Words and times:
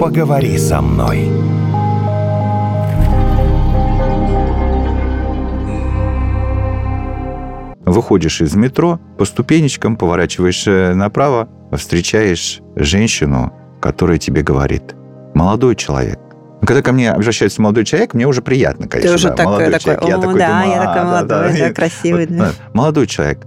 Поговори 0.00 0.56
со 0.58 0.80
мной. 0.80 1.28
Выходишь 7.84 8.40
из 8.40 8.54
метро, 8.54 9.00
по 9.18 9.24
ступенечкам 9.24 9.96
поворачиваешь 9.96 10.66
направо, 10.94 11.48
встречаешь 11.72 12.60
женщину, 12.76 13.52
которая 13.80 14.18
тебе 14.18 14.42
говорит, 14.42 14.94
молодой 15.34 15.74
человек, 15.74 16.20
когда 16.60 16.82
ко 16.82 16.92
мне 16.92 17.10
обращается 17.10 17.60
молодой 17.60 17.84
человек, 17.84 18.14
мне 18.14 18.26
уже 18.28 18.40
приятно, 18.40 18.86
конечно. 18.86 19.10
Ты 19.10 19.16
уже 19.16 19.28
да, 19.30 19.34
такой, 19.34 19.46
молодой 19.46 19.72
такой, 19.72 19.80
человек. 19.80 20.04
Я 20.04 20.16
«О, 20.16 20.20
такой 20.20 20.38
да, 20.38 20.48
думаю, 20.48 20.70
я 20.70 20.82
«А, 20.82 20.84
такой 20.84 20.94
да, 20.94 21.04
молодой, 21.04 21.52
да». 21.58 21.68
да, 21.68 21.74
красивый, 21.74 22.26
Вот, 22.26 22.36
да. 22.36 22.50
Молодой 22.72 23.06
человек, 23.08 23.46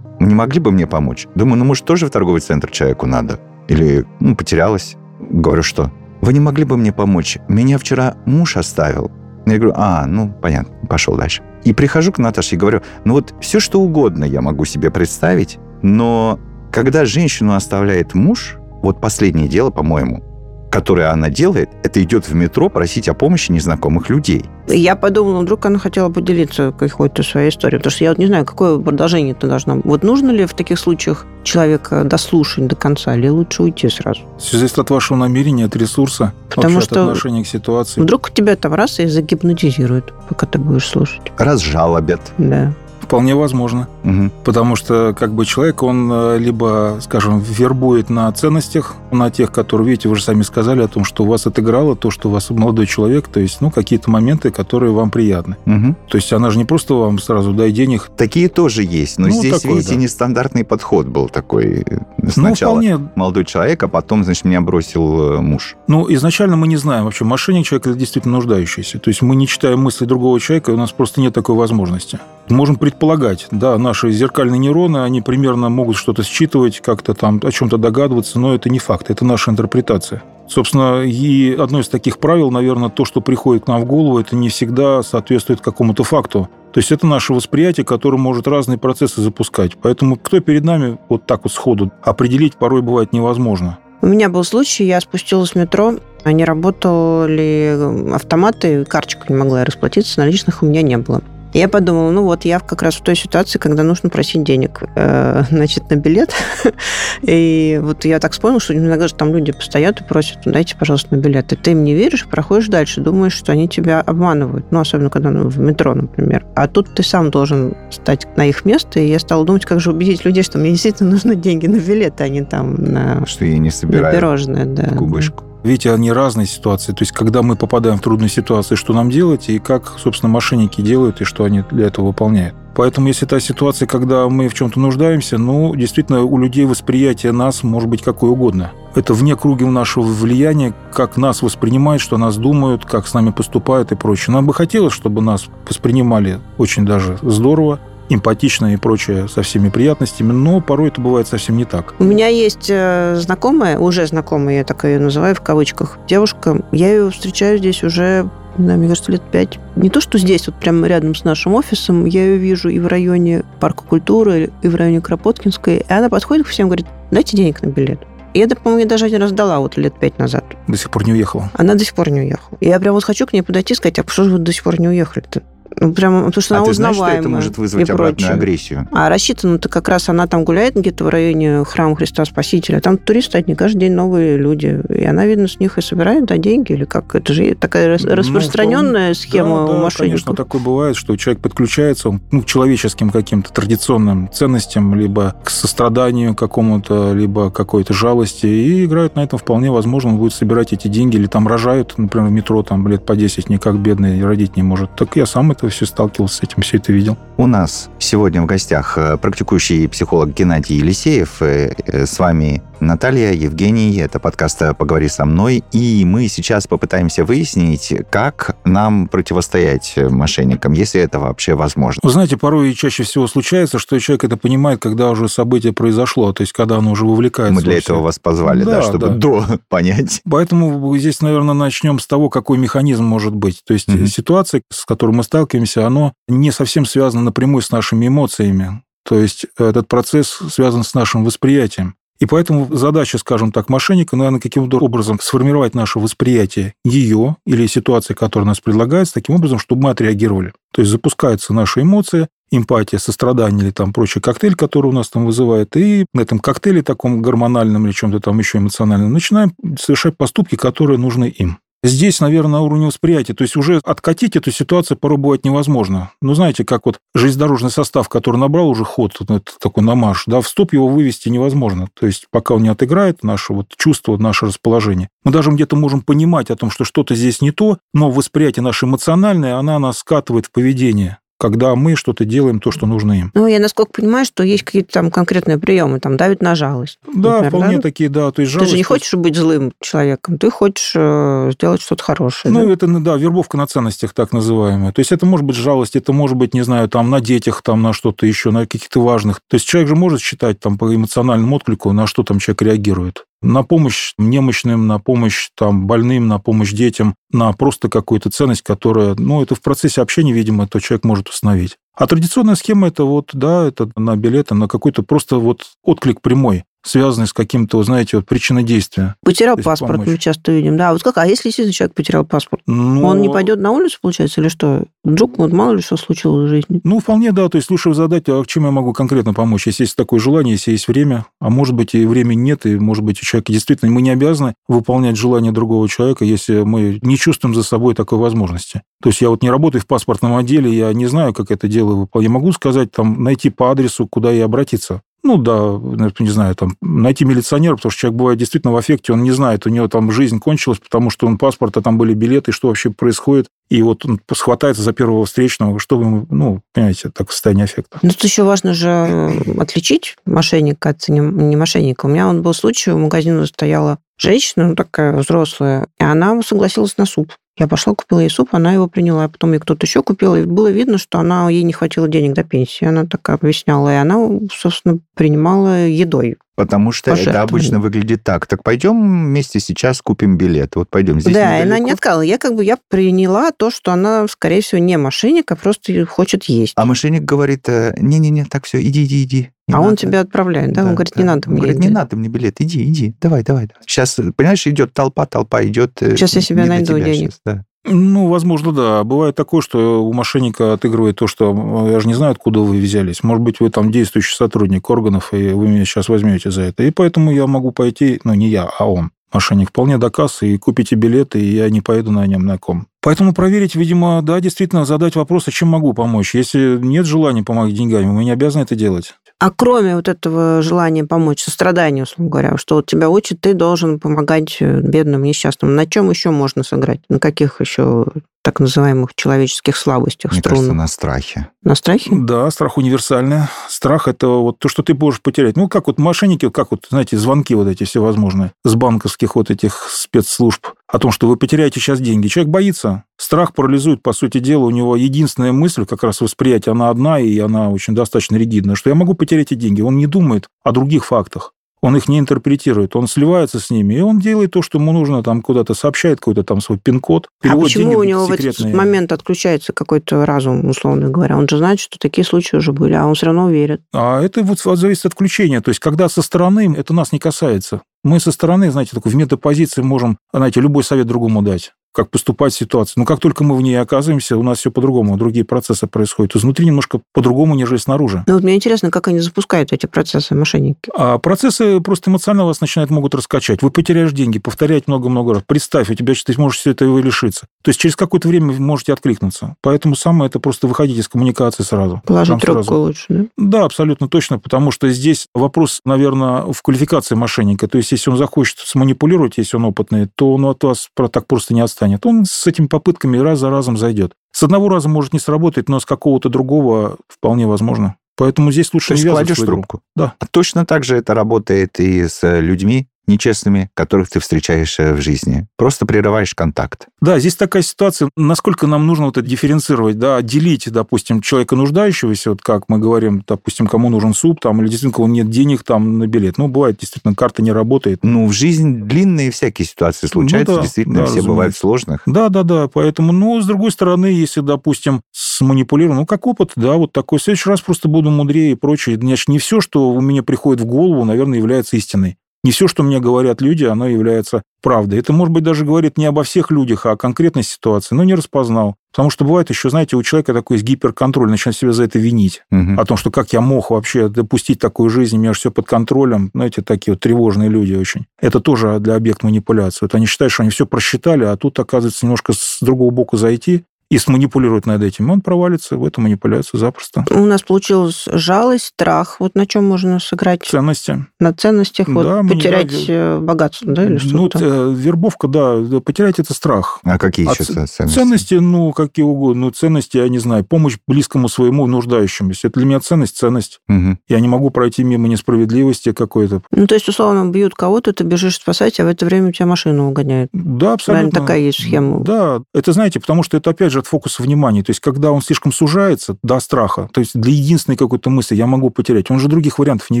не 0.18 0.34
могли 0.34 0.60
бы 0.60 0.70
мне 0.70 0.86
помочь? 0.86 1.26
Думаю, 1.34 1.58
ну, 1.58 1.64
может, 1.64 1.86
тоже 1.86 2.06
в 2.06 2.10
торговый 2.10 2.42
центр 2.42 2.70
человеку 2.70 3.06
надо? 3.06 3.40
Или, 3.68 4.04
ну, 4.20 4.36
потерялась? 4.36 4.96
Говорю, 5.18 5.62
что? 5.62 5.90
Вы 6.20 6.32
не 6.32 6.40
могли 6.40 6.64
бы 6.64 6.76
мне 6.76 6.92
помочь? 6.92 7.38
Меня 7.48 7.78
вчера 7.78 8.14
муж 8.26 8.56
оставил. 8.56 9.10
Я 9.46 9.56
говорю, 9.56 9.72
а, 9.76 10.06
ну, 10.06 10.32
понятно, 10.40 10.74
пошел 10.86 11.16
дальше. 11.16 11.42
И 11.64 11.72
прихожу 11.72 12.12
к 12.12 12.18
Наташе 12.18 12.54
и 12.54 12.58
говорю, 12.58 12.82
ну 13.04 13.14
вот 13.14 13.34
все 13.40 13.60
что 13.60 13.80
угодно 13.80 14.24
я 14.24 14.40
могу 14.40 14.64
себе 14.64 14.90
представить, 14.90 15.58
но 15.82 16.38
когда 16.72 17.04
женщину 17.04 17.54
оставляет 17.54 18.14
муж, 18.14 18.56
вот 18.82 19.00
последнее 19.00 19.48
дело, 19.48 19.70
по-моему, 19.70 20.22
которое 20.70 21.10
она 21.10 21.28
делает, 21.28 21.68
это 21.82 22.02
идет 22.02 22.28
в 22.28 22.34
метро 22.34 22.68
просить 22.68 23.08
о 23.08 23.14
помощи 23.14 23.50
незнакомых 23.52 24.08
людей. 24.08 24.44
Я 24.68 24.94
подумала, 24.94 25.40
вдруг 25.42 25.66
она 25.66 25.78
хотела 25.80 26.08
поделиться 26.10 26.72
какой-то 26.78 27.22
своей 27.24 27.50
историей, 27.50 27.78
потому 27.78 27.90
что 27.90 28.04
я 28.04 28.10
вот 28.10 28.18
не 28.18 28.26
знаю, 28.26 28.44
какое 28.44 28.78
продолжение 28.78 29.32
это 29.32 29.48
должно. 29.48 29.80
Вот 29.82 30.04
нужно 30.04 30.30
ли 30.30 30.46
в 30.46 30.54
таких 30.54 30.78
случаях 30.78 31.26
человека 31.42 32.04
дослушать 32.04 32.68
до 32.68 32.76
конца, 32.76 33.16
или 33.16 33.28
лучше 33.28 33.64
уйти 33.64 33.88
сразу? 33.88 34.20
Все 34.38 34.58
зависит 34.58 34.78
от 34.78 34.90
вашего 34.90 35.16
намерения, 35.18 35.64
от 35.64 35.74
ресурса, 35.74 36.32
Потому 36.48 36.74
вообще 36.76 36.86
что- 36.90 37.02
от 37.02 37.08
отношения 37.08 37.42
к 37.42 37.48
ситуации. 37.48 38.00
Вдруг 38.00 38.30
тебя 38.30 38.54
там 38.54 38.74
раз 38.74 39.00
и 39.00 39.06
загипнотизируют, 39.06 40.12
пока 40.28 40.46
ты 40.46 40.58
будешь 40.58 40.86
слушать. 40.86 41.32
Разжалобят. 41.36 42.20
Да. 42.38 42.72
Вполне 43.10 43.34
возможно. 43.34 43.88
Мгм. 44.04 44.30
Потому 44.44 44.76
что 44.76 45.16
как 45.18 45.32
бы 45.34 45.44
человек, 45.44 45.82
он 45.82 46.08
э, 46.12 46.38
либо, 46.38 46.98
скажем, 47.00 47.40
вербует 47.40 48.08
на 48.08 48.30
ценностях, 48.30 48.94
на 49.10 49.30
тех, 49.32 49.50
которые, 49.50 49.88
видите, 49.88 50.08
вы 50.08 50.14
же 50.14 50.22
сами 50.22 50.42
сказали 50.42 50.80
о 50.80 50.86
том, 50.86 51.04
что 51.04 51.24
у 51.24 51.26
вас 51.26 51.44
отыграло 51.44 51.96
то, 51.96 52.12
что 52.12 52.28
у 52.28 52.32
вас 52.32 52.50
молодой 52.50 52.86
человек, 52.86 53.26
то 53.26 53.40
есть, 53.40 53.60
ну, 53.60 53.72
какие-то 53.72 54.08
моменты, 54.12 54.52
которые 54.52 54.92
вам 54.92 55.10
приятны. 55.10 55.56
Мгм. 55.64 55.96
То 56.08 56.18
есть 56.18 56.32
она 56.32 56.50
же 56.50 56.58
не 56.58 56.64
просто 56.64 56.94
вам 56.94 57.18
сразу 57.18 57.52
дай 57.52 57.72
денег. 57.72 58.08
Такие 58.16 58.48
тоже 58.48 58.84
есть, 58.84 59.18
но 59.18 59.26
Ну, 59.26 59.32
здесь, 59.34 59.60
такой, 59.60 59.78
видите, 59.78 59.94
да. 59.96 60.00
нестандартный 60.02 60.62
подход 60.64 61.08
был 61.08 61.28
такой. 61.28 61.82
э, 61.84 61.98
Ну, 62.22 62.30
Сначала 62.30 62.74
вполне. 62.80 63.08
молодой 63.16 63.44
человек, 63.44 63.82
а 63.82 63.88
потом, 63.88 64.22
значит, 64.22 64.44
меня 64.44 64.60
бросил 64.60 65.34
э, 65.34 65.40
муж. 65.40 65.74
Ну, 65.88 66.06
изначально 66.14 66.54
мы 66.56 66.68
не 66.68 66.76
знаем 66.76 67.06
вообще, 67.06 67.24
мошенник 67.24 67.66
человек 67.66 67.88
или 67.88 67.94
действительно 67.94 68.36
нуждающийся. 68.36 69.00
То 69.00 69.10
есть 69.10 69.20
мы 69.22 69.34
не 69.34 69.48
читаем 69.48 69.80
мысли 69.80 70.04
другого 70.04 70.38
человека, 70.38 70.70
и 70.70 70.74
у 70.74 70.78
нас 70.78 70.92
просто 70.92 71.20
нет 71.20 71.34
такой 71.34 71.56
возможности. 71.56 72.20
Можем 72.48 72.76
предполагать, 73.00 73.46
да, 73.50 73.78
наши 73.78 74.10
зеркальные 74.10 74.58
нейроны, 74.58 74.98
они 74.98 75.22
примерно 75.22 75.70
могут 75.70 75.96
что-то 75.96 76.22
считывать, 76.22 76.80
как-то 76.80 77.14
там 77.14 77.40
о 77.42 77.50
чем-то 77.50 77.78
догадываться, 77.78 78.38
но 78.38 78.54
это 78.54 78.68
не 78.68 78.78
факт, 78.78 79.10
это 79.10 79.24
наша 79.24 79.50
интерпретация. 79.50 80.22
Собственно, 80.46 81.02
и 81.02 81.54
одно 81.54 81.80
из 81.80 81.88
таких 81.88 82.18
правил, 82.18 82.50
наверное, 82.50 82.90
то, 82.90 83.06
что 83.06 83.22
приходит 83.22 83.64
к 83.64 83.68
нам 83.68 83.80
в 83.80 83.86
голову, 83.86 84.18
это 84.18 84.36
не 84.36 84.50
всегда 84.50 85.02
соответствует 85.02 85.62
какому-то 85.62 86.04
факту. 86.04 86.50
То 86.74 86.78
есть 86.78 86.92
это 86.92 87.06
наше 87.06 87.32
восприятие, 87.32 87.86
которое 87.86 88.18
может 88.18 88.46
разные 88.46 88.76
процессы 88.76 89.22
запускать. 89.22 89.78
Поэтому 89.80 90.16
кто 90.16 90.40
перед 90.40 90.64
нами 90.64 90.98
вот 91.08 91.24
так 91.24 91.44
вот 91.44 91.52
сходу 91.52 91.90
определить 92.02 92.56
порой 92.56 92.82
бывает 92.82 93.14
невозможно. 93.14 93.78
У 94.02 94.08
меня 94.08 94.28
был 94.28 94.44
случай, 94.44 94.84
я 94.84 95.00
спустилась 95.00 95.52
в 95.52 95.54
метро, 95.54 95.94
они 96.22 96.44
работали 96.44 98.12
автоматы, 98.12 98.84
карточку 98.84 99.24
не 99.28 99.38
могла 99.38 99.60
я 99.60 99.64
расплатиться, 99.64 100.20
наличных 100.20 100.62
у 100.62 100.66
меня 100.66 100.82
не 100.82 100.98
было. 100.98 101.22
Я 101.52 101.68
подумала, 101.68 102.10
ну 102.10 102.22
вот, 102.22 102.44
я 102.44 102.60
как 102.60 102.82
раз 102.82 102.96
в 102.96 103.02
той 103.02 103.16
ситуации, 103.16 103.58
когда 103.58 103.82
нужно 103.82 104.08
просить 104.08 104.44
денег, 104.44 104.82
э, 104.94 105.42
значит, 105.50 105.90
на 105.90 105.96
билет. 105.96 106.32
И 107.22 107.80
вот 107.82 108.04
я 108.04 108.18
так 108.20 108.32
вспомнила, 108.32 108.60
что 108.60 108.76
иногда 108.76 109.08
же 109.08 109.14
там 109.14 109.34
люди 109.34 109.52
постоят 109.52 110.00
и 110.00 110.04
просят, 110.04 110.38
«Ну, 110.44 110.52
дайте, 110.52 110.76
пожалуйста, 110.76 111.14
на 111.14 111.20
билет. 111.20 111.52
И 111.52 111.56
ты 111.56 111.72
им 111.72 111.84
не 111.84 111.94
веришь, 111.94 112.26
проходишь 112.26 112.68
дальше, 112.68 113.00
думаешь, 113.00 113.32
что 113.32 113.52
они 113.52 113.68
тебя 113.68 114.00
обманывают. 114.00 114.66
Ну, 114.70 114.80
особенно, 114.80 115.10
когда 115.10 115.30
ну, 115.30 115.48
в 115.48 115.58
метро, 115.58 115.94
например. 115.94 116.46
А 116.54 116.68
тут 116.68 116.94
ты 116.94 117.02
сам 117.02 117.30
должен 117.30 117.76
стать 117.90 118.26
на 118.36 118.46
их 118.46 118.64
место, 118.64 119.00
и 119.00 119.08
я 119.08 119.18
стала 119.18 119.44
думать, 119.44 119.66
как 119.66 119.80
же 119.80 119.90
убедить 119.90 120.24
людей, 120.24 120.42
что 120.42 120.58
мне 120.58 120.70
действительно 120.70 121.10
нужны 121.10 121.34
деньги 121.34 121.66
на 121.66 121.78
билет, 121.78 122.20
а 122.20 122.28
не 122.28 122.42
там 122.42 122.74
на, 122.74 123.26
Что 123.26 123.44
я 123.44 123.58
не 123.58 123.68
на 123.68 123.70
собираю 123.70 124.14
пирожное. 124.14 124.64
Да. 124.64 124.88
кубышку. 124.96 125.49
Видите, 125.62 125.92
они 125.92 126.10
разные 126.12 126.46
ситуации. 126.46 126.92
То 126.92 127.02
есть, 127.02 127.12
когда 127.12 127.42
мы 127.42 127.56
попадаем 127.56 127.98
в 127.98 128.02
трудную 128.02 128.30
ситуацию, 128.30 128.76
что 128.76 128.92
нам 128.92 129.10
делать, 129.10 129.48
и 129.48 129.58
как, 129.58 129.98
собственно, 129.98 130.32
мошенники 130.32 130.80
делают, 130.80 131.20
и 131.20 131.24
что 131.24 131.44
они 131.44 131.62
для 131.70 131.86
этого 131.86 132.06
выполняют. 132.06 132.54
Поэтому, 132.74 133.08
если 133.08 133.26
та 133.26 133.40
ситуация, 133.40 133.86
когда 133.86 134.28
мы 134.28 134.48
в 134.48 134.54
чем-то 134.54 134.80
нуждаемся, 134.80 135.38
ну, 135.38 135.74
действительно, 135.74 136.22
у 136.22 136.38
людей 136.38 136.64
восприятие 136.64 137.32
нас 137.32 137.62
может 137.62 137.88
быть 137.88 138.02
какое 138.02 138.30
угодно. 138.30 138.72
Это 138.94 139.12
вне 139.12 139.36
круга 139.36 139.66
нашего 139.66 140.04
влияния, 140.04 140.72
как 140.92 141.16
нас 141.16 141.42
воспринимают, 141.42 142.00
что 142.00 142.16
нас 142.16 142.36
думают, 142.36 142.84
как 142.86 143.06
с 143.06 143.14
нами 143.14 143.30
поступают 143.30 143.92
и 143.92 143.96
прочее. 143.96 144.34
Нам 144.34 144.46
бы 144.46 144.54
хотелось, 144.54 144.94
чтобы 144.94 145.20
нас 145.20 145.46
воспринимали 145.68 146.40
очень 146.58 146.86
даже 146.86 147.18
здорово, 147.22 147.80
эмпатично 148.10 148.74
и 148.74 148.76
прочее 148.76 149.28
со 149.28 149.42
всеми 149.42 149.70
приятностями, 149.70 150.32
но 150.32 150.60
порой 150.60 150.88
это 150.88 151.00
бывает 151.00 151.26
совсем 151.26 151.56
не 151.56 151.64
так. 151.64 151.94
У 151.98 152.04
меня 152.04 152.26
есть 152.26 152.66
э, 152.68 153.16
знакомая, 153.16 153.78
уже 153.78 154.06
знакомая, 154.06 154.58
я 154.58 154.64
так 154.64 154.84
ее 154.84 154.98
называю 154.98 155.34
в 155.34 155.40
кавычках, 155.40 155.98
девушка. 156.06 156.62
Я 156.72 156.90
ее 156.90 157.10
встречаю 157.10 157.58
здесь 157.58 157.82
уже, 157.82 158.28
не 158.58 158.64
знаю, 158.64 158.78
мне 158.78 158.88
кажется, 158.88 159.12
лет 159.12 159.22
пять. 159.30 159.58
Не 159.76 159.88
то, 159.88 160.00
что 160.00 160.18
здесь, 160.18 160.46
вот 160.46 160.56
прямо 160.56 160.86
рядом 160.86 161.14
с 161.14 161.24
нашим 161.24 161.54
офисом, 161.54 162.04
я 162.04 162.24
ее 162.24 162.36
вижу 162.36 162.68
и 162.68 162.78
в 162.78 162.86
районе 162.86 163.44
Парка 163.60 163.84
культуры, 163.84 164.50
и 164.62 164.68
в 164.68 164.74
районе 164.74 165.00
Кропоткинской. 165.00 165.78
И 165.78 165.92
она 165.92 166.08
подходит 166.08 166.46
к 166.46 166.50
всем 166.50 166.66
и 166.66 166.68
говорит, 166.68 166.86
дайте 167.10 167.36
денег 167.36 167.62
на 167.62 167.68
билет. 167.68 168.00
И 168.32 168.38
это, 168.38 168.54
по-моему, 168.54 168.82
я 168.82 168.86
даже 168.86 169.06
один 169.06 169.22
раз 169.22 169.32
дала 169.32 169.58
вот 169.58 169.76
лет 169.76 169.98
пять 169.98 170.18
назад. 170.18 170.44
До 170.68 170.76
сих 170.76 170.90
пор 170.90 171.04
не 171.04 171.12
уехала. 171.12 171.50
Она 171.54 171.74
до 171.74 171.84
сих 171.84 171.94
пор 171.94 172.10
не 172.10 172.20
уехала. 172.20 172.58
И 172.60 172.68
я 172.68 172.78
прям 172.78 172.94
вот 172.94 173.04
хочу 173.04 173.26
к 173.26 173.32
ней 173.32 173.42
подойти 173.42 173.74
и 173.74 173.76
сказать, 173.76 173.98
а 173.98 174.04
что 174.06 174.24
же 174.24 174.30
вы 174.30 174.38
до 174.38 174.52
сих 174.52 174.62
пор 174.62 174.80
не 174.80 174.88
уехали-то? 174.88 175.42
Ну, 175.78 175.92
прям, 175.92 176.24
потому 176.26 176.42
что 176.42 176.54
А 176.56 176.58
она 176.58 176.66
ты 176.66 176.74
знаешь, 176.74 176.96
что 176.96 177.06
это 177.06 177.28
может 177.28 177.58
вызвать 177.58 177.88
обратную 177.90 178.14
прочее. 178.14 178.32
агрессию? 178.32 178.88
А 178.92 179.08
рассчитано-то 179.08 179.68
как 179.68 179.88
раз 179.88 180.08
она 180.08 180.26
там 180.26 180.44
гуляет 180.44 180.74
где-то 180.74 181.04
в 181.04 181.08
районе 181.08 181.64
храма 181.64 181.96
Христа 181.96 182.24
Спасителя. 182.24 182.80
Там 182.80 182.98
туристы 182.98 183.38
одни, 183.38 183.54
каждый 183.54 183.80
день 183.80 183.92
новые 183.92 184.36
люди. 184.36 184.80
И 184.88 185.04
она, 185.04 185.26
видно, 185.26 185.48
с 185.48 185.60
них 185.60 185.78
и 185.78 185.82
собирает 185.82 186.26
да, 186.26 186.38
деньги. 186.38 186.72
Или 186.72 186.84
как? 186.84 187.14
Это 187.14 187.32
же 187.32 187.54
такая 187.54 187.88
рас- 187.88 188.02
Ну, 188.04 188.14
распространенная 188.14 189.14
схема 189.14 189.56
да, 189.58 189.64
у 189.64 189.66
да, 189.68 189.72
мошенников. 189.74 190.24
конечно, 190.24 190.34
такое 190.34 190.60
бывает, 190.60 190.96
что 190.96 191.16
человек 191.16 191.42
подключается 191.42 192.18
ну, 192.30 192.42
к 192.42 192.46
человеческим 192.46 193.10
каким-то 193.10 193.52
традиционным 193.52 194.30
ценностям, 194.32 194.94
либо 194.94 195.36
к 195.44 195.50
состраданию 195.50 196.34
какому-то, 196.34 197.12
либо 197.12 197.50
какой-то 197.50 197.94
жалости, 197.94 198.46
и 198.46 198.84
играют 198.84 199.16
на 199.16 199.24
этом 199.24 199.38
вполне 199.38 199.70
возможно, 199.70 200.10
он 200.10 200.16
будет 200.18 200.32
собирать 200.34 200.72
эти 200.72 200.88
деньги, 200.88 201.16
или 201.16 201.26
там 201.26 201.46
рожают, 201.46 201.94
например, 201.96 202.28
в 202.28 202.32
метро 202.32 202.62
там 202.62 202.86
лет 202.88 203.06
по 203.06 203.16
10 203.16 203.48
никак 203.48 203.78
бедный 203.78 204.24
родить 204.24 204.56
не 204.56 204.62
может. 204.62 204.94
Так 204.96 205.16
я 205.16 205.26
сам 205.26 205.52
это 205.52 205.59
все 205.68 205.86
сталкивался 205.86 206.36
с 206.36 206.42
этим, 206.42 206.62
все 206.62 206.78
это 206.78 206.92
видел. 206.92 207.18
У 207.36 207.46
нас 207.46 207.90
сегодня 207.98 208.42
в 208.42 208.46
гостях 208.46 208.96
э, 208.96 209.16
практикующий 209.16 209.88
психолог 209.88 210.34
Геннадий 210.34 210.76
Елисеев. 210.78 211.42
Э, 211.42 211.74
э, 211.86 212.06
С 212.06 212.18
вами 212.18 212.62
Наталья, 212.80 213.32
Евгений. 213.32 213.94
Это 213.98 214.18
подкаст 214.18 214.62
«Поговори 214.78 215.08
со 215.08 215.26
мной». 215.26 215.62
И 215.70 216.02
мы 216.06 216.28
сейчас 216.28 216.66
попытаемся 216.66 217.24
выяснить, 217.26 217.92
как 218.10 218.56
нам 218.64 219.06
противостоять 219.06 219.94
мошенникам, 219.96 220.72
если 220.72 221.00
это 221.00 221.18
вообще 221.18 221.54
возможно. 221.54 222.00
Вы 222.02 222.10
знаете, 222.10 222.38
порой 222.38 222.70
и 222.70 222.74
чаще 222.74 223.02
всего 223.02 223.26
случается, 223.26 223.78
что 223.78 223.98
человек 223.98 224.24
это 224.24 224.38
понимает, 224.38 224.80
когда 224.80 225.10
уже 225.10 225.28
событие 225.28 225.74
произошло, 225.74 226.32
то 226.32 226.40
есть 226.40 226.52
когда 226.54 226.78
оно 226.78 226.92
уже 226.92 227.04
вовлекается. 227.04 227.54
Мы 227.54 227.62
для 227.62 227.76
этого 227.76 228.00
вас 228.00 228.18
позвали, 228.18 228.64
да, 228.64 228.76
Да, 228.76 228.82
чтобы 228.82 229.08
да. 229.08 229.14
до 229.14 229.44
понять. 229.68 230.22
Поэтому 230.28 230.96
здесь, 230.96 231.20
наверное, 231.20 231.54
начнем 231.54 231.98
с 231.98 232.06
того, 232.06 232.30
какой 232.30 232.56
механизм 232.56 233.04
может 233.04 233.34
быть. 233.34 233.60
То 233.66 233.74
есть 233.74 233.88
Мгм. 233.88 234.06
ситуация, 234.06 234.62
с 234.72 234.86
которой 234.86 235.10
мы 235.10 235.22
сталкиваемся, 235.22 235.86
она 235.86 236.12
не 236.28 236.50
совсем 236.50 236.86
связана 236.86 237.22
напрямую 237.24 237.60
с 237.60 237.70
нашими 237.70 238.06
эмоциями. 238.06 238.82
То 239.06 239.18
есть 239.18 239.46
этот 239.58 239.88
процесс 239.88 240.38
связан 240.50 240.84
с 240.84 240.94
нашим 240.94 241.24
восприятием. 241.24 241.94
И 242.20 242.26
поэтому 242.26 242.68
задача, 242.70 243.16
скажем 243.18 243.50
так, 243.50 243.70
мошенника, 243.70 244.14
наверное, 244.14 244.40
каким-то 244.40 244.78
образом 244.78 245.18
сформировать 245.20 245.74
наше 245.74 245.98
восприятие 245.98 246.74
ее 246.84 247.36
или 247.46 247.66
ситуации, 247.66 248.12
которая 248.12 248.46
нас 248.46 248.60
предлагается, 248.60 249.14
таким 249.14 249.36
образом, 249.36 249.58
чтобы 249.58 249.84
мы 249.84 249.90
отреагировали. 249.90 250.52
То 250.72 250.82
есть 250.82 250.90
запускается 250.90 251.54
наша 251.54 251.80
эмоция, 251.80 252.28
эмпатия, 252.50 252.98
сострадание 252.98 253.64
или 253.64 253.70
там 253.70 253.92
прочий 253.92 254.20
коктейль, 254.20 254.54
который 254.54 254.88
у 254.88 254.92
нас 254.92 255.08
там 255.08 255.24
вызывает, 255.24 255.76
и 255.76 256.04
на 256.12 256.20
этом 256.20 256.38
коктейле 256.38 256.82
таком 256.82 257.22
гормональном 257.22 257.86
или 257.86 257.92
чем-то 257.92 258.20
там 258.20 258.38
еще 258.38 258.58
эмоциональном 258.58 259.12
начинаем 259.12 259.52
совершать 259.78 260.16
поступки, 260.16 260.56
которые 260.56 260.98
нужны 260.98 261.24
им. 261.24 261.58
Здесь, 261.82 262.20
наверное, 262.20 262.52
на 262.52 262.60
уровне 262.60 262.86
восприятия. 262.86 263.32
То 263.32 263.42
есть 263.42 263.56
уже 263.56 263.80
откатить 263.84 264.36
эту 264.36 264.50
ситуацию 264.50 264.98
порой 264.98 265.40
невозможно. 265.44 266.10
Ну, 266.20 266.34
знаете, 266.34 266.64
как 266.64 266.86
вот 266.86 266.98
железнодорожный 267.14 267.70
состав, 267.70 268.08
который 268.08 268.36
набрал 268.36 268.68
уже 268.68 268.84
ход, 268.84 269.16
ну, 269.28 269.36
это 269.36 269.52
такой 269.58 269.82
намаш, 269.84 270.24
да, 270.26 270.40
в 270.40 270.48
стоп 270.48 270.72
его 270.72 270.88
вывести 270.88 271.28
невозможно. 271.28 271.88
То 271.98 272.06
есть 272.06 272.26
пока 272.30 272.54
он 272.54 272.62
не 272.62 272.68
отыграет 272.68 273.22
наше 273.22 273.52
вот 273.52 273.68
чувство, 273.76 274.16
наше 274.16 274.46
расположение. 274.46 275.08
Мы 275.24 275.32
даже 275.32 275.50
где-то 275.50 275.76
можем 275.76 276.02
понимать 276.02 276.50
о 276.50 276.56
том, 276.56 276.70
что 276.70 276.84
что-то 276.84 277.14
здесь 277.14 277.40
не 277.40 277.50
то, 277.50 277.78
но 277.94 278.10
восприятие 278.10 278.62
наше 278.62 278.86
эмоциональное, 278.86 279.56
она 279.56 279.78
нас 279.78 279.98
скатывает 279.98 280.46
в 280.46 280.52
поведение 280.52 281.19
когда 281.40 281.74
мы 281.74 281.96
что-то 281.96 282.24
делаем, 282.24 282.60
то, 282.60 282.70
что 282.70 282.86
нужно 282.86 283.18
им. 283.18 283.30
Ну, 283.34 283.46
я 283.46 283.58
насколько 283.58 283.92
понимаю, 283.92 284.26
что 284.26 284.42
есть 284.42 284.62
какие-то 284.62 284.92
там 284.92 285.10
конкретные 285.10 285.58
приемы, 285.58 285.98
там 285.98 286.16
давить 286.16 286.42
на 286.42 286.54
жалость. 286.54 286.98
Да, 287.06 287.40
например, 287.40 287.48
вполне 287.48 287.76
да? 287.76 287.82
такие, 287.82 288.10
да. 288.10 288.30
То 288.30 288.42
есть 288.42 288.52
жалость, 288.52 288.70
ты 288.70 288.72
же 288.72 288.76
не 288.76 288.84
хочешь 288.84 289.14
быть 289.14 289.34
злым 289.34 289.72
человеком, 289.80 290.38
ты 290.38 290.50
хочешь 290.50 290.92
э, 290.94 291.50
сделать 291.54 291.80
что-то 291.80 292.04
хорошее. 292.04 292.52
Ну, 292.52 292.66
да? 292.66 292.72
это, 292.72 292.86
да, 292.86 293.16
вербовка 293.16 293.56
на 293.56 293.66
ценностях 293.66 294.12
так 294.12 294.32
называемая. 294.32 294.92
То 294.92 295.00
есть 295.00 295.12
это 295.12 295.24
может 295.24 295.46
быть 295.46 295.56
жалость, 295.56 295.96
это 295.96 296.12
может 296.12 296.36
быть, 296.36 296.52
не 296.52 296.62
знаю, 296.62 296.88
там 296.88 297.08
на 297.08 297.20
детях, 297.20 297.62
там 297.62 297.80
на 297.80 297.94
что-то 297.94 298.26
еще, 298.26 298.50
на 298.50 298.66
каких-то 298.66 299.00
важных. 299.00 299.40
То 299.48 299.54
есть 299.54 299.66
человек 299.66 299.88
же 299.88 299.96
может 299.96 300.20
считать 300.20 300.60
там 300.60 300.76
по 300.76 300.94
эмоциональному 300.94 301.56
отклику, 301.56 301.92
на 301.92 302.06
что 302.06 302.22
там 302.22 302.38
человек 302.38 302.62
реагирует 302.62 303.24
на 303.42 303.62
помощь 303.62 304.14
немощным, 304.18 304.86
на 304.86 304.98
помощь 304.98 305.50
там, 305.54 305.86
больным, 305.86 306.28
на 306.28 306.38
помощь 306.38 306.72
детям, 306.72 307.14
на 307.30 307.52
просто 307.52 307.88
какую-то 307.88 308.30
ценность, 308.30 308.62
которая, 308.62 309.14
ну, 309.16 309.42
это 309.42 309.54
в 309.54 309.60
процессе 309.60 310.02
общения, 310.02 310.32
видимо, 310.32 310.66
то 310.66 310.80
человек 310.80 311.04
может 311.04 311.28
установить. 311.28 311.78
А 311.94 312.06
традиционная 312.06 312.54
схема 312.54 312.88
это 312.88 313.04
вот, 313.04 313.30
да, 313.32 313.66
это 313.66 313.90
на 313.96 314.16
билеты, 314.16 314.54
на 314.54 314.68
какой-то 314.68 315.02
просто 315.02 315.36
вот 315.36 315.66
отклик 315.82 316.20
прямой 316.20 316.64
связанный 316.82 317.26
с 317.26 317.32
каким-то, 317.32 317.82
знаете, 317.82 318.18
вот 318.18 318.26
причинодействия. 318.26 319.16
Потерял 319.22 319.56
паспорт, 319.56 319.92
помочь. 319.92 320.08
мы 320.08 320.18
часто 320.18 320.52
видим. 320.52 320.76
Да, 320.76 320.92
вот 320.92 321.02
как, 321.02 321.18
а 321.18 321.26
если 321.26 321.44
действительно 321.44 321.72
человек 321.72 321.94
потерял 321.94 322.24
паспорт? 322.24 322.62
Ну, 322.66 323.04
он 323.04 323.20
не 323.20 323.28
пойдет 323.28 323.60
на 323.60 323.70
улицу, 323.70 323.98
получается, 324.00 324.40
или 324.40 324.48
что? 324.48 324.84
Вдруг 325.04 325.38
вот 325.38 325.52
мало 325.52 325.74
ли 325.74 325.82
что 325.82 325.96
случилось 325.96 326.46
в 326.46 326.50
жизни? 326.50 326.80
Ну, 326.84 327.00
вполне, 327.00 327.32
да. 327.32 327.48
То 327.48 327.56
есть 327.56 327.70
лучше 327.70 327.94
задать, 327.94 328.28
а 328.28 328.42
чем 328.46 328.64
я 328.64 328.70
могу 328.70 328.92
конкретно 328.92 329.34
помочь? 329.34 329.66
Если 329.66 329.84
есть 329.84 329.96
такое 329.96 330.20
желание, 330.20 330.52
если 330.52 330.72
есть 330.72 330.88
время, 330.88 331.26
а 331.40 331.50
может 331.50 331.74
быть, 331.74 331.94
и 331.94 332.06
времени 332.06 332.40
нет, 332.40 332.66
и, 332.66 332.78
может 332.78 333.04
быть, 333.04 333.20
у 333.20 333.24
человека 333.24 333.52
действительно... 333.52 333.90
Мы 333.90 334.02
не 334.02 334.10
обязаны 334.10 334.54
выполнять 334.68 335.16
желание 335.16 335.52
другого 335.52 335.88
человека, 335.88 336.24
если 336.24 336.62
мы 336.62 336.98
не 337.02 337.16
чувствуем 337.16 337.54
за 337.54 337.62
собой 337.62 337.94
такой 337.94 338.18
возможности. 338.18 338.82
То 339.02 339.08
есть 339.08 339.20
я 339.20 339.30
вот 339.30 339.42
не 339.42 339.50
работаю 339.50 339.82
в 339.82 339.86
паспортном 339.86 340.36
отделе, 340.36 340.72
я 340.72 340.92
не 340.92 341.06
знаю, 341.06 341.34
как 341.34 341.50
это 341.50 341.68
дело 341.68 341.94
выполнять. 341.94 342.28
Я 342.28 342.34
могу 342.34 342.52
сказать, 342.52 342.92
там, 342.92 343.22
найти 343.22 343.50
по 343.50 343.70
адресу, 343.70 344.06
куда 344.06 344.32
и 344.32 344.38
обратиться. 344.40 345.02
Ну 345.30 345.36
да, 345.38 346.10
не 346.18 346.28
знаю, 346.28 346.56
там, 346.56 346.76
найти 346.80 347.24
милиционера, 347.24 347.76
потому 347.76 347.92
что 347.92 348.00
человек 348.00 348.18
бывает 348.18 348.38
действительно 348.40 348.72
в 348.72 348.76
аффекте, 348.76 349.12
он 349.12 349.22
не 349.22 349.30
знает, 349.30 349.64
у 349.64 349.68
него 349.68 349.86
там 349.86 350.10
жизнь 350.10 350.40
кончилась, 350.40 350.80
потому 350.80 351.08
что 351.08 351.28
он 351.28 351.38
паспорт, 351.38 351.76
а 351.76 351.82
там 351.82 351.98
были 351.98 352.14
билеты, 352.14 352.50
что 352.50 352.66
вообще 352.66 352.90
происходит. 352.90 353.46
И 353.68 353.80
вот 353.82 354.04
он 354.04 354.20
схватается 354.34 354.82
за 354.82 354.92
первого 354.92 355.24
встречного, 355.26 355.78
чтобы 355.78 356.26
ну, 356.30 356.62
понимаете, 356.74 357.10
так 357.10 357.30
состояние 357.30 357.66
аффекта. 357.66 358.00
Ну, 358.02 358.10
тут 358.10 358.24
еще 358.24 358.42
важно 358.42 358.74
же 358.74 358.88
э, 358.88 359.60
отличить 359.60 360.16
мошенника 360.26 360.88
от 360.88 361.08
не, 361.08 361.20
не 361.20 361.54
мошенника. 361.54 362.06
У 362.06 362.08
меня 362.08 362.26
он 362.26 362.42
был 362.42 362.52
случай, 362.52 362.90
у 362.90 362.98
магазина 362.98 363.46
стояла 363.46 363.98
женщина, 364.18 364.70
ну, 364.70 364.74
такая 364.74 365.16
взрослая, 365.16 365.86
и 366.00 366.02
она 366.02 366.42
согласилась 366.42 366.98
на 366.98 367.06
суп. 367.06 367.32
Я 367.60 367.68
пошла, 367.68 367.94
купила 367.94 368.20
ей 368.20 368.30
суп, 368.30 368.48
она 368.52 368.72
его 368.72 368.88
приняла, 368.88 369.24
а 369.24 369.28
потом 369.28 369.52
ей 369.52 369.58
кто-то 369.58 369.84
еще 369.84 370.02
купил, 370.02 370.34
и 370.34 370.44
было 370.44 370.70
видно, 370.70 370.96
что 370.96 371.18
она, 371.18 371.50
ей 371.50 371.62
не 371.62 371.74
хватило 371.74 372.08
денег 372.08 372.32
до 372.32 372.42
пенсии. 372.42 372.86
Она 372.86 373.04
такая 373.04 373.36
объясняла, 373.36 373.92
и 373.92 373.96
она, 373.96 374.16
собственно, 374.50 374.98
принимала 375.14 375.86
едой. 375.86 376.38
Потому 376.56 376.92
что 376.92 377.12
это 377.12 377.42
обычно 377.42 377.80
выглядит 377.80 378.22
так. 378.22 378.46
Так 378.46 378.62
пойдем 378.62 379.26
вместе 379.26 379.60
сейчас 379.60 380.02
купим 380.02 380.36
билет. 380.36 380.76
Вот 380.76 380.90
пойдем 380.90 381.20
здесь. 381.20 381.32
Да, 381.32 381.58
и 381.58 381.62
она 381.62 381.78
не 381.78 381.92
отказала. 381.92 382.20
Я 382.20 382.38
как 382.38 382.54
бы 382.54 382.64
я 382.64 382.76
приняла 382.88 383.50
то, 383.52 383.70
что 383.70 383.92
она, 383.92 384.26
скорее 384.28 384.60
всего, 384.60 384.78
не 384.78 384.98
мошенник, 384.98 385.50
а 385.50 385.56
просто 385.56 386.04
хочет 386.06 386.44
есть. 386.44 386.74
А 386.76 386.84
мошенник 386.84 387.22
говорит, 387.22 387.68
э, 387.68 387.94
не-не-не, 387.98 388.44
так 388.44 388.64
все, 388.64 388.80
иди, 388.80 389.04
иди, 389.04 389.22
иди. 389.22 389.50
Не 389.68 389.74
а 389.74 389.78
надо. 389.78 389.88
он 389.88 389.96
тебя 389.96 390.20
отправляет, 390.20 390.72
да? 390.72 390.82
да 390.82 390.88
он 390.88 390.94
говорит, 390.96 391.14
да. 391.14 391.22
не 391.22 391.26
надо 391.26 391.48
мне. 391.48 391.54
Он 391.54 391.62
говорит, 391.62 391.82
не 391.82 391.88
надо 391.88 392.16
мне 392.16 392.28
билет, 392.28 392.60
иди, 392.60 392.82
иди, 392.82 393.14
давай, 393.20 393.42
давай. 393.42 393.68
Сейчас, 393.86 394.18
понимаешь, 394.36 394.66
идет 394.66 394.92
толпа, 394.92 395.26
толпа 395.26 395.64
идет. 395.64 395.92
Сейчас 396.00 396.34
я 396.34 396.40
себе 396.40 396.64
найду 396.64 396.98
денег. 396.98 397.32
Сейчас, 397.32 397.40
да. 397.44 397.64
Ну, 397.84 398.28
возможно, 398.28 398.72
да. 398.72 399.04
Бывает 399.04 399.34
такое, 399.36 399.62
что 399.62 400.04
у 400.04 400.12
мошенника 400.12 400.74
отыгрывает 400.74 401.16
то, 401.16 401.26
что 401.26 401.88
я 401.90 401.98
же 402.00 402.08
не 402.08 402.14
знаю, 402.14 402.32
откуда 402.32 402.60
вы 402.60 402.78
взялись. 402.78 403.22
Может 403.22 403.42
быть, 403.42 403.60
вы 403.60 403.70
там 403.70 403.90
действующий 403.90 404.36
сотрудник 404.36 404.90
органов, 404.90 405.32
и 405.32 405.48
вы 405.50 405.68
меня 405.68 405.84
сейчас 405.84 406.08
возьмете 406.08 406.50
за 406.50 406.62
это. 406.62 406.82
И 406.82 406.90
поэтому 406.90 407.32
я 407.32 407.46
могу 407.46 407.72
пойти, 407.72 408.20
ну, 408.24 408.34
не 408.34 408.48
я, 408.48 408.70
а 408.78 408.90
он 408.90 409.10
мошенник 409.32 409.68
вполне 409.68 409.98
доказ, 409.98 410.42
и 410.42 410.58
купите 410.58 410.96
билеты, 410.96 411.40
и 411.40 411.54
я 411.54 411.70
не 411.70 411.80
поеду 411.80 412.10
на 412.10 412.26
нем 412.26 412.44
на 412.44 412.58
ком. 412.58 412.86
Поэтому 413.02 413.32
проверить, 413.32 413.74
видимо, 413.74 414.20
да, 414.22 414.40
действительно, 414.40 414.84
задать 414.84 415.16
вопрос, 415.16 415.48
а 415.48 415.50
чем 415.50 415.68
могу 415.68 415.94
помочь. 415.94 416.34
Если 416.34 416.78
нет 416.82 417.06
желания 417.06 417.42
помогать 417.42 417.74
деньгами, 417.74 418.06
мы 418.06 418.24
не 418.24 418.30
обязаны 418.30 418.62
это 418.62 418.74
делать. 418.74 419.14
А 419.38 419.50
кроме 419.50 419.96
вот 419.96 420.06
этого 420.06 420.60
желания 420.60 421.04
помочь, 421.04 421.42
сострадания, 421.42 422.02
условно 422.02 422.30
говоря, 422.30 422.56
что 422.58 422.76
вот 422.76 422.86
тебя 422.86 423.08
учат, 423.08 423.40
ты 423.40 423.54
должен 423.54 423.98
помогать 423.98 424.58
э, 424.60 424.80
бедным, 424.82 425.22
несчастным, 425.22 425.74
на 425.74 425.86
чем 425.86 426.10
еще 426.10 426.30
можно 426.30 426.62
сыграть? 426.62 427.00
На 427.08 427.18
каких 427.18 427.60
еще 427.62 428.04
так 428.42 428.60
называемых 428.60 429.14
человеческих 429.14 429.76
слабостях 429.76 430.32
Мне 430.32 430.42
кажется, 430.42 430.72
на 430.72 430.86
страхе. 430.86 431.48
На 431.62 431.74
страхе? 431.74 432.10
Да, 432.12 432.50
страх 432.50 432.78
универсальный. 432.78 433.42
Страх– 433.68 434.08
это 434.08 434.28
вот 434.28 434.58
то, 434.58 434.68
что 434.68 434.82
ты 434.82 434.94
можешь 434.94 435.20
потерять. 435.20 435.56
Ну, 435.56 435.68
как 435.68 435.86
вот 435.88 435.98
мошенники, 435.98 436.48
как 436.48 436.70
вот, 436.70 436.86
знаете, 436.88 437.18
звонки 437.18 437.54
вот 437.54 437.68
эти 437.68 437.84
всевозможные 437.84 438.52
с 438.64 438.74
банковских 438.74 439.36
вот 439.36 439.50
этих 439.50 439.88
спецслужб 439.90 440.68
о 440.88 440.98
том, 440.98 441.12
что 441.12 441.28
вы 441.28 441.36
потеряете 441.36 441.80
сейчас 441.80 442.00
деньги. 442.00 442.28
Человек 442.28 442.50
боится. 442.50 443.04
Страх 443.16 443.54
парализует, 443.54 444.02
по 444.02 444.12
сути 444.12 444.38
дела, 444.38 444.64
у 444.64 444.70
него 444.70 444.96
единственная 444.96 445.52
мысль, 445.52 445.84
как 445.84 446.02
раз 446.02 446.20
восприятие, 446.20 446.72
она 446.72 446.88
одна, 446.88 447.20
и 447.20 447.38
она 447.38 447.70
очень 447.70 447.94
достаточно 447.94 448.36
ригидная, 448.36 448.74
что 448.74 448.88
я 448.88 448.96
могу 448.96 449.14
потерять 449.14 449.52
эти 449.52 449.54
деньги. 449.54 449.82
Он 449.82 449.98
не 449.98 450.06
думает 450.06 450.48
о 450.64 450.72
других 450.72 451.04
фактах 451.04 451.52
он 451.82 451.96
их 451.96 452.08
не 452.08 452.18
интерпретирует, 452.18 452.96
он 452.96 453.06
сливается 453.06 453.58
с 453.58 453.70
ними, 453.70 453.94
и 453.94 454.00
он 454.00 454.18
делает 454.18 454.50
то, 454.52 454.62
что 454.62 454.78
ему 454.78 454.92
нужно, 454.92 455.22
там 455.22 455.42
куда-то 455.42 455.74
сообщает 455.74 456.18
какой-то 456.18 456.44
там 456.44 456.60
свой 456.60 456.78
пин-код, 456.78 457.28
А 457.42 457.56
почему 457.56 457.98
у 457.98 458.04
него 458.04 458.26
секретные... 458.26 458.52
в 458.52 458.60
этот 458.60 458.74
момент 458.74 459.12
отключается 459.12 459.72
какой-то 459.72 460.26
разум, 460.26 460.68
условно 460.68 461.08
говоря? 461.08 461.36
Он 461.36 461.48
же 461.48 461.58
знает, 461.58 461.80
что 461.80 461.98
такие 461.98 462.24
случаи 462.24 462.56
уже 462.56 462.72
были, 462.72 462.94
а 462.94 463.06
он 463.06 463.14
все 463.14 463.26
равно 463.26 463.50
верит. 463.50 463.82
А 463.92 464.20
это 464.22 464.42
вот 464.42 464.60
зависит 464.60 465.06
от 465.06 465.12
включения. 465.12 465.60
То 465.60 465.70
есть, 465.70 465.80
когда 465.80 466.08
со 466.08 466.22
стороны, 466.22 466.74
это 466.76 466.92
нас 466.92 467.12
не 467.12 467.18
касается. 467.18 467.82
Мы 468.02 468.20
со 468.20 468.32
стороны, 468.32 468.70
знаете, 468.70 468.92
такой 468.94 469.12
в 469.12 469.16
метапозиции 469.16 469.82
можем, 469.82 470.18
знаете, 470.32 470.60
любой 470.60 470.84
совет 470.84 471.06
другому 471.06 471.42
дать 471.42 471.72
как 471.92 472.10
поступать 472.10 472.52
в 472.52 472.56
ситуации. 472.56 472.94
Но 472.96 473.04
как 473.04 473.20
только 473.20 473.42
мы 473.44 473.56
в 473.56 473.62
ней 473.62 473.74
оказываемся, 473.80 474.36
у 474.36 474.42
нас 474.42 474.58
все 474.58 474.70
по-другому, 474.70 475.16
другие 475.16 475.44
процессы 475.44 475.86
происходят. 475.86 476.36
Изнутри 476.36 476.66
немножко 476.66 477.00
по-другому, 477.12 477.54
нежели 477.54 477.78
снаружи. 477.78 478.24
Ну 478.26 478.34
вот 478.34 478.42
мне 478.42 478.54
интересно, 478.54 478.90
как 478.90 479.08
они 479.08 479.18
запускают 479.18 479.72
эти 479.72 479.86
процессы, 479.86 480.34
мошенники? 480.34 480.78
А 480.94 481.18
процессы 481.18 481.80
просто 481.80 482.10
эмоционально 482.10 482.46
вас 482.46 482.60
начинают 482.60 482.90
могут 482.90 483.14
раскачать. 483.14 483.62
Вы 483.62 483.70
потеряешь 483.70 484.12
деньги, 484.12 484.38
повторять 484.38 484.86
много-много 484.86 485.34
раз. 485.34 485.42
Представь, 485.46 485.90
у 485.90 485.94
тебя 485.94 486.14
ты 486.24 486.40
можешь 486.40 486.60
все 486.60 486.70
это 486.70 486.84
лишиться. 486.84 487.46
То 487.62 487.70
есть 487.70 487.80
через 487.80 487.96
какое-то 487.96 488.28
время 488.28 488.52
вы 488.52 488.60
можете 488.60 488.92
откликнуться. 488.92 489.56
Поэтому 489.60 489.96
самое 489.96 490.28
это 490.28 490.38
просто 490.38 490.68
выходить 490.68 490.98
из 490.98 491.08
коммуникации 491.08 491.64
сразу. 491.64 492.02
Положить 492.06 492.40
трубку 492.40 492.64
сразу. 492.64 492.80
лучше, 492.80 493.06
да? 493.08 493.24
Да, 493.36 493.64
абсолютно 493.64 494.08
точно, 494.08 494.38
потому 494.38 494.70
что 494.70 494.88
здесь 494.90 495.26
вопрос, 495.34 495.80
наверное, 495.84 496.42
в 496.42 496.62
квалификации 496.62 497.16
мошенника. 497.16 497.66
То 497.66 497.78
есть 497.78 497.90
если 497.92 498.10
он 498.10 498.16
захочет 498.16 498.58
сманипулировать, 498.58 499.38
если 499.38 499.56
он 499.56 499.64
опытный, 499.64 500.08
то 500.14 500.34
он 500.34 500.44
от 500.46 500.62
вас 500.62 500.88
так 501.10 501.26
просто 501.26 501.52
не 501.52 501.60
отстанет 501.60 501.79
станет. 501.80 502.04
Он 502.04 502.24
с 502.26 502.46
этими 502.46 502.66
попытками 502.66 503.16
раз 503.16 503.38
за 503.38 503.48
разом 503.48 503.78
зайдет. 503.78 504.12
С 504.32 504.42
одного 504.42 504.68
раза 504.68 504.88
может 504.88 505.14
не 505.14 505.18
сработать, 505.18 505.70
но 505.70 505.80
с 505.80 505.86
какого-то 505.86 506.28
другого 506.28 506.98
вполне 507.08 507.46
возможно. 507.46 507.96
Поэтому 508.16 508.52
здесь 508.52 508.74
лучше 508.74 508.94
То 508.94 509.02
не 509.02 509.08
кладешь 509.08 509.38
трубку. 509.38 509.80
Да. 509.96 510.12
Точно 510.30 510.66
так 510.66 510.84
же 510.84 510.96
это 510.96 511.14
работает 511.14 511.80
и 511.80 512.06
с 512.06 512.38
людьми, 512.38 512.88
нечестными, 513.10 513.70
которых 513.74 514.08
ты 514.08 514.20
встречаешь 514.20 514.78
э, 514.78 514.94
в 514.94 515.00
жизни. 515.00 515.46
Просто 515.56 515.86
прерываешь 515.86 516.34
контакт. 516.34 516.86
Да, 517.00 517.18
здесь 517.18 517.36
такая 517.36 517.62
ситуация, 517.62 518.10
насколько 518.16 518.66
нам 518.66 518.86
нужно 518.86 519.06
вот 519.06 519.18
это 519.18 519.26
дифференцировать, 519.26 519.98
да, 519.98 520.16
отделить, 520.16 520.70
допустим, 520.70 521.20
человека 521.20 521.56
нуждающегося, 521.56 522.30
вот 522.30 522.42
как 522.42 522.68
мы 522.68 522.78
говорим, 522.78 523.22
допустим, 523.26 523.66
кому 523.66 523.90
нужен 523.90 524.14
суп, 524.14 524.40
там, 524.40 524.60
или 524.60 524.68
действительно, 524.68 525.04
у 525.04 525.08
него 525.08 525.24
нет 525.24 525.30
денег 525.30 525.62
там 525.64 525.98
на 525.98 526.06
билет. 526.06 526.38
Ну, 526.38 526.48
бывает, 526.48 526.78
действительно, 526.78 527.14
карта 527.14 527.42
не 527.42 527.52
работает. 527.52 528.00
Ну, 528.02 528.26
в 528.26 528.32
жизни 528.32 528.82
длинные 528.82 529.30
всякие 529.30 529.66
ситуации 529.66 530.06
случаются, 530.06 530.52
ну, 530.52 530.58
да, 530.58 530.62
действительно, 530.62 530.94
да, 530.94 531.04
все 531.04 531.16
разумеется. 531.16 531.28
бывают 531.28 531.56
сложных. 531.56 532.02
Да, 532.06 532.28
да, 532.28 532.42
да, 532.42 532.68
поэтому, 532.68 533.12
ну, 533.12 533.40
с 533.40 533.46
другой 533.46 533.72
стороны, 533.72 534.06
если, 534.06 534.40
допустим, 534.40 535.02
с 535.10 535.40
манипулированием, 535.40 536.00
ну, 536.02 536.06
как 536.06 536.26
опыт, 536.26 536.52
да, 536.56 536.74
вот 536.74 536.92
такой, 536.92 537.18
в 537.18 537.22
следующий 537.22 537.50
раз 537.50 537.60
просто 537.60 537.88
буду 537.88 538.10
мудрее 538.10 538.52
и 538.52 538.54
прочее. 538.54 538.96
Значит, 538.96 539.28
не 539.28 539.38
все, 539.38 539.60
что 539.60 539.90
у 539.90 540.00
меня 540.00 540.22
приходит 540.22 540.62
в 540.62 540.66
голову, 540.66 541.04
наверное, 541.04 541.38
является 541.38 541.76
истиной. 541.76 542.16
Не 542.42 542.52
все, 542.52 542.68
что 542.68 542.82
мне 542.82 543.00
говорят 543.00 543.42
люди, 543.42 543.64
оно 543.64 543.86
является 543.86 544.42
правдой. 544.62 544.98
Это, 544.98 545.12
может 545.12 545.32
быть, 545.32 545.44
даже 545.44 545.64
говорит 545.64 545.98
не 545.98 546.06
обо 546.06 546.22
всех 546.22 546.50
людях, 546.50 546.86
а 546.86 546.92
о 546.92 546.96
конкретной 546.96 547.42
ситуации. 547.42 547.94
Но 547.94 548.04
не 548.04 548.14
распознал. 548.14 548.76
Потому 548.92 549.10
что 549.10 549.24
бывает 549.24 549.50
еще, 549.50 549.70
знаете, 549.70 549.96
у 549.96 550.02
человека 550.02 550.34
такой 550.34 550.56
есть 550.56 550.66
гиперконтроль, 550.66 551.30
начинает 551.30 551.56
себя 551.56 551.72
за 551.72 551.84
это 551.84 551.98
винить. 551.98 552.42
Мгм. 552.50 552.78
О 552.80 552.84
том, 552.84 552.96
что 552.96 553.10
как 553.10 553.32
я 553.32 553.40
мог 553.40 553.70
вообще 553.70 554.08
допустить 554.08 554.58
такую 554.58 554.90
жизнь, 554.90 555.16
у 555.16 555.20
меня 555.20 555.32
же 555.32 555.38
все 555.38 555.50
под 555.50 555.66
контролем. 555.66 556.30
Знаете, 556.34 556.62
такие 556.62 556.94
вот 556.94 557.00
тревожные 557.00 557.48
люди 557.48 557.74
очень. 557.74 558.06
Это 558.18 558.40
тоже 558.40 558.80
для 558.80 558.96
объекта 558.96 559.26
манипуляции. 559.26 559.80
Вот 559.82 559.94
они 559.94 560.06
считают, 560.06 560.32
что 560.32 560.42
они 560.42 560.50
все 560.50 560.66
просчитали, 560.66 561.24
а 561.24 561.36
тут, 561.36 561.58
оказывается, 561.58 562.04
немножко 562.04 562.32
с 562.32 562.58
другого 562.60 562.90
боку 562.90 563.16
зайти 563.16 563.64
и 563.90 563.98
сманипулировать 563.98 564.66
над 564.66 564.82
этим. 564.82 565.08
И 565.08 565.10
он 565.12 565.20
провалится 565.20 565.76
в 565.76 565.84
эту 565.84 566.00
манипуляцию 566.00 566.60
запросто. 566.60 567.04
У 567.10 567.24
нас 567.24 567.42
получилась 567.42 568.04
жалость, 568.06 568.66
страх. 568.66 569.16
Вот 569.18 569.34
на 569.34 569.46
чем 569.46 569.64
можно 569.64 569.98
сыграть? 569.98 570.44
Ценности. 570.44 571.06
На 571.18 571.32
ценностях, 571.34 571.88
вот 571.88 572.04
Да, 572.04 572.22
не 572.22 572.28
потерять 572.28 572.70
ради- 572.72 572.86
э, 572.88 573.18
богатство, 573.18 573.72
да, 573.72 573.84
или 573.84 573.94
Ну, 573.94 573.98
что-то? 574.30 574.38
э, 574.40 574.74
вербовка, 574.74 575.26
да, 575.26 575.56
потерять 575.84 576.18
это 576.20 576.32
страх. 576.34 576.78
А 576.84 576.98
какие 576.98 577.26
А 577.28 577.32
еще 577.32 577.42
ц- 577.44 577.66
ценности? 577.66 577.94
Ценности, 577.94 578.34
ну, 578.34 578.72
какие 578.72 579.04
угодно. 579.04 579.46
Ну, 579.46 579.50
ценности, 579.50 579.96
я 579.96 580.08
не 580.08 580.18
знаю, 580.18 580.44
помощь 580.44 580.76
близкому 580.86 581.28
своему 581.28 581.66
нуждающемуся. 581.66 582.48
Это 582.48 582.60
для 582.60 582.66
меня 582.68 582.80
ценность, 582.80 583.16
ценность. 583.16 583.60
Мгм. 583.66 583.98
Я 584.08 584.20
не 584.20 584.28
могу 584.28 584.50
пройти 584.50 584.84
мимо 584.84 585.08
несправедливости 585.08 585.92
какой-то. 585.92 586.42
Ну, 586.52 586.66
то 586.66 586.74
есть, 586.74 586.88
условно, 586.88 587.28
бьют 587.30 587.54
кого-то, 587.54 587.92
ты 587.92 588.04
бежишь 588.04 588.36
спасать, 588.36 588.78
а 588.80 588.84
в 588.84 588.86
это 588.88 589.04
время 589.04 589.30
у 589.30 589.32
тебя 589.32 589.46
машину 589.46 589.88
угоняют. 589.88 590.30
Да, 590.32 590.74
абсолютно. 590.74 591.10
Правильно, 591.10 591.10
такая 591.12 591.40
есть 591.40 591.60
схема. 591.60 592.00
Да, 592.04 592.40
это, 592.54 592.72
знаете, 592.72 593.00
потому 593.00 593.22
что 593.22 593.36
это, 593.36 593.50
опять 593.50 593.72
же, 593.72 593.79
от 593.80 593.86
фокуса 593.86 594.22
внимания. 594.22 594.62
То 594.62 594.70
есть, 594.70 594.80
когда 594.80 595.12
он 595.12 595.22
слишком 595.22 595.52
сужается 595.52 596.16
до 596.22 596.40
страха, 596.40 596.88
то 596.92 597.00
есть 597.00 597.18
для 597.18 597.32
единственной 597.32 597.76
какой-то 597.76 598.10
мысли 598.10 598.34
я 598.36 598.46
могу 598.46 598.70
потерять, 598.70 599.10
он 599.10 599.18
же 599.18 599.28
других 599.28 599.58
вариантов 599.58 599.90
не 599.90 600.00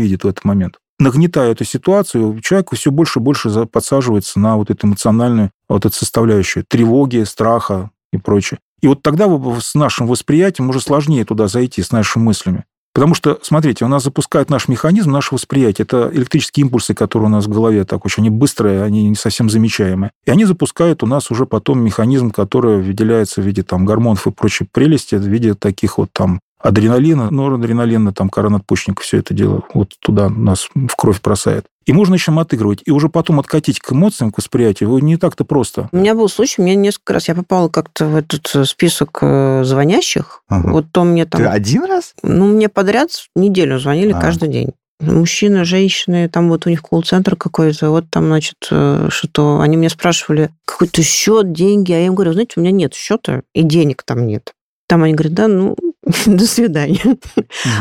видит 0.00 0.24
в 0.24 0.28
этот 0.28 0.44
момент. 0.44 0.76
Нагнетая 0.98 1.52
эту 1.52 1.64
ситуацию, 1.64 2.40
человек 2.40 2.70
все 2.72 2.90
больше 2.90 3.18
и 3.18 3.22
больше 3.22 3.66
подсаживается 3.66 4.38
на 4.38 4.56
вот 4.56 4.70
эту 4.70 4.86
эмоциональную 4.86 5.50
вот 5.68 5.86
эту 5.86 5.94
составляющую 5.96 6.64
тревоги, 6.68 7.24
страха 7.24 7.90
и 8.12 8.18
прочее. 8.18 8.60
И 8.82 8.86
вот 8.86 9.02
тогда 9.02 9.26
с 9.60 9.74
нашим 9.74 10.06
восприятием 10.06 10.68
уже 10.70 10.80
сложнее 10.80 11.24
туда 11.24 11.48
зайти, 11.48 11.82
с 11.82 11.92
нашими 11.92 12.22
мыслями. 12.24 12.64
Потому 12.92 13.14
что, 13.14 13.38
смотрите, 13.42 13.84
у 13.84 13.88
нас 13.88 14.02
запускает 14.02 14.50
наш 14.50 14.66
механизм, 14.66 15.12
наше 15.12 15.34
восприятие. 15.34 15.84
Это 15.84 16.10
электрические 16.12 16.64
импульсы, 16.64 16.92
которые 16.92 17.28
у 17.28 17.30
нас 17.30 17.46
в 17.46 17.48
голове 17.48 17.84
так 17.84 18.04
очень, 18.04 18.22
они 18.22 18.30
быстрые, 18.30 18.82
они 18.82 19.08
не 19.08 19.14
совсем 19.14 19.48
замечаемые. 19.48 20.10
И 20.24 20.30
они 20.30 20.44
запускают 20.44 21.02
у 21.02 21.06
нас 21.06 21.30
уже 21.30 21.46
потом 21.46 21.84
механизм, 21.84 22.30
который 22.30 22.82
выделяется 22.82 23.42
в 23.42 23.44
виде 23.44 23.62
там, 23.62 23.84
гормонов 23.84 24.26
и 24.26 24.32
прочей 24.32 24.66
прелести, 24.70 25.14
в 25.14 25.22
виде 25.22 25.54
таких 25.54 25.98
вот 25.98 26.10
там 26.12 26.40
адреналина, 26.60 27.30
норадреналина, 27.30 28.12
там, 28.12 28.28
кора 28.28 28.50
надпочечника, 28.50 29.02
все 29.02 29.18
это 29.18 29.34
дело 29.34 29.62
вот 29.74 29.94
туда 30.00 30.28
нас 30.28 30.68
в 30.74 30.94
кровь 30.96 31.20
бросает. 31.20 31.66
И 31.86 31.92
можно 31.92 32.14
еще 32.14 32.38
отыгрывать. 32.38 32.82
И 32.84 32.90
уже 32.90 33.08
потом 33.08 33.40
откатить 33.40 33.80
к 33.80 33.92
эмоциям, 33.92 34.30
к 34.30 34.38
восприятию, 34.38 34.96
не 34.98 35.16
так-то 35.16 35.44
просто. 35.44 35.88
У 35.92 35.96
меня 35.96 36.14
был 36.14 36.28
случай, 36.28 36.62
мне 36.62 36.74
несколько 36.76 37.14
раз, 37.14 37.28
я 37.28 37.34
попала 37.34 37.68
как-то 37.68 38.06
в 38.06 38.16
этот 38.16 38.50
э, 38.54 38.64
список 38.64 39.18
э, 39.22 39.62
звонящих. 39.64 40.42
Ага. 40.48 40.70
Вот 40.70 40.86
то 40.92 41.04
мне 41.04 41.24
там... 41.26 41.40
Ты 41.40 41.48
один 41.48 41.84
раз? 41.84 42.14
Ну, 42.22 42.46
мне 42.46 42.68
подряд 42.68 43.10
неделю 43.34 43.78
звонили 43.78 44.12
А. 44.12 44.20
каждый 44.20 44.48
день. 44.50 44.72
Мужчины, 45.00 45.64
женщины, 45.64 46.28
там 46.28 46.50
вот 46.50 46.66
у 46.66 46.70
них 46.70 46.82
колл-центр 46.82 47.34
какой-то, 47.34 47.90
вот 47.90 48.04
там, 48.10 48.26
значит, 48.26 48.68
э, 48.70 49.08
что 49.10 49.60
они 49.60 49.76
меня 49.76 49.88
спрашивали, 49.88 50.50
какой-то 50.66 51.02
счет, 51.02 51.52
деньги, 51.52 51.92
а 51.92 51.98
я 51.98 52.06
им 52.06 52.14
говорю, 52.14 52.34
знаете, 52.34 52.52
у 52.56 52.60
меня 52.60 52.70
нет 52.70 52.94
счета, 52.94 53.42
и 53.54 53.62
денег 53.62 54.02
там 54.02 54.26
нет. 54.26 54.52
Там 54.86 55.02
они 55.02 55.14
говорят, 55.14 55.34
да, 55.34 55.48
ну, 55.48 55.76
до 56.26 56.46
свидания. 56.46 57.16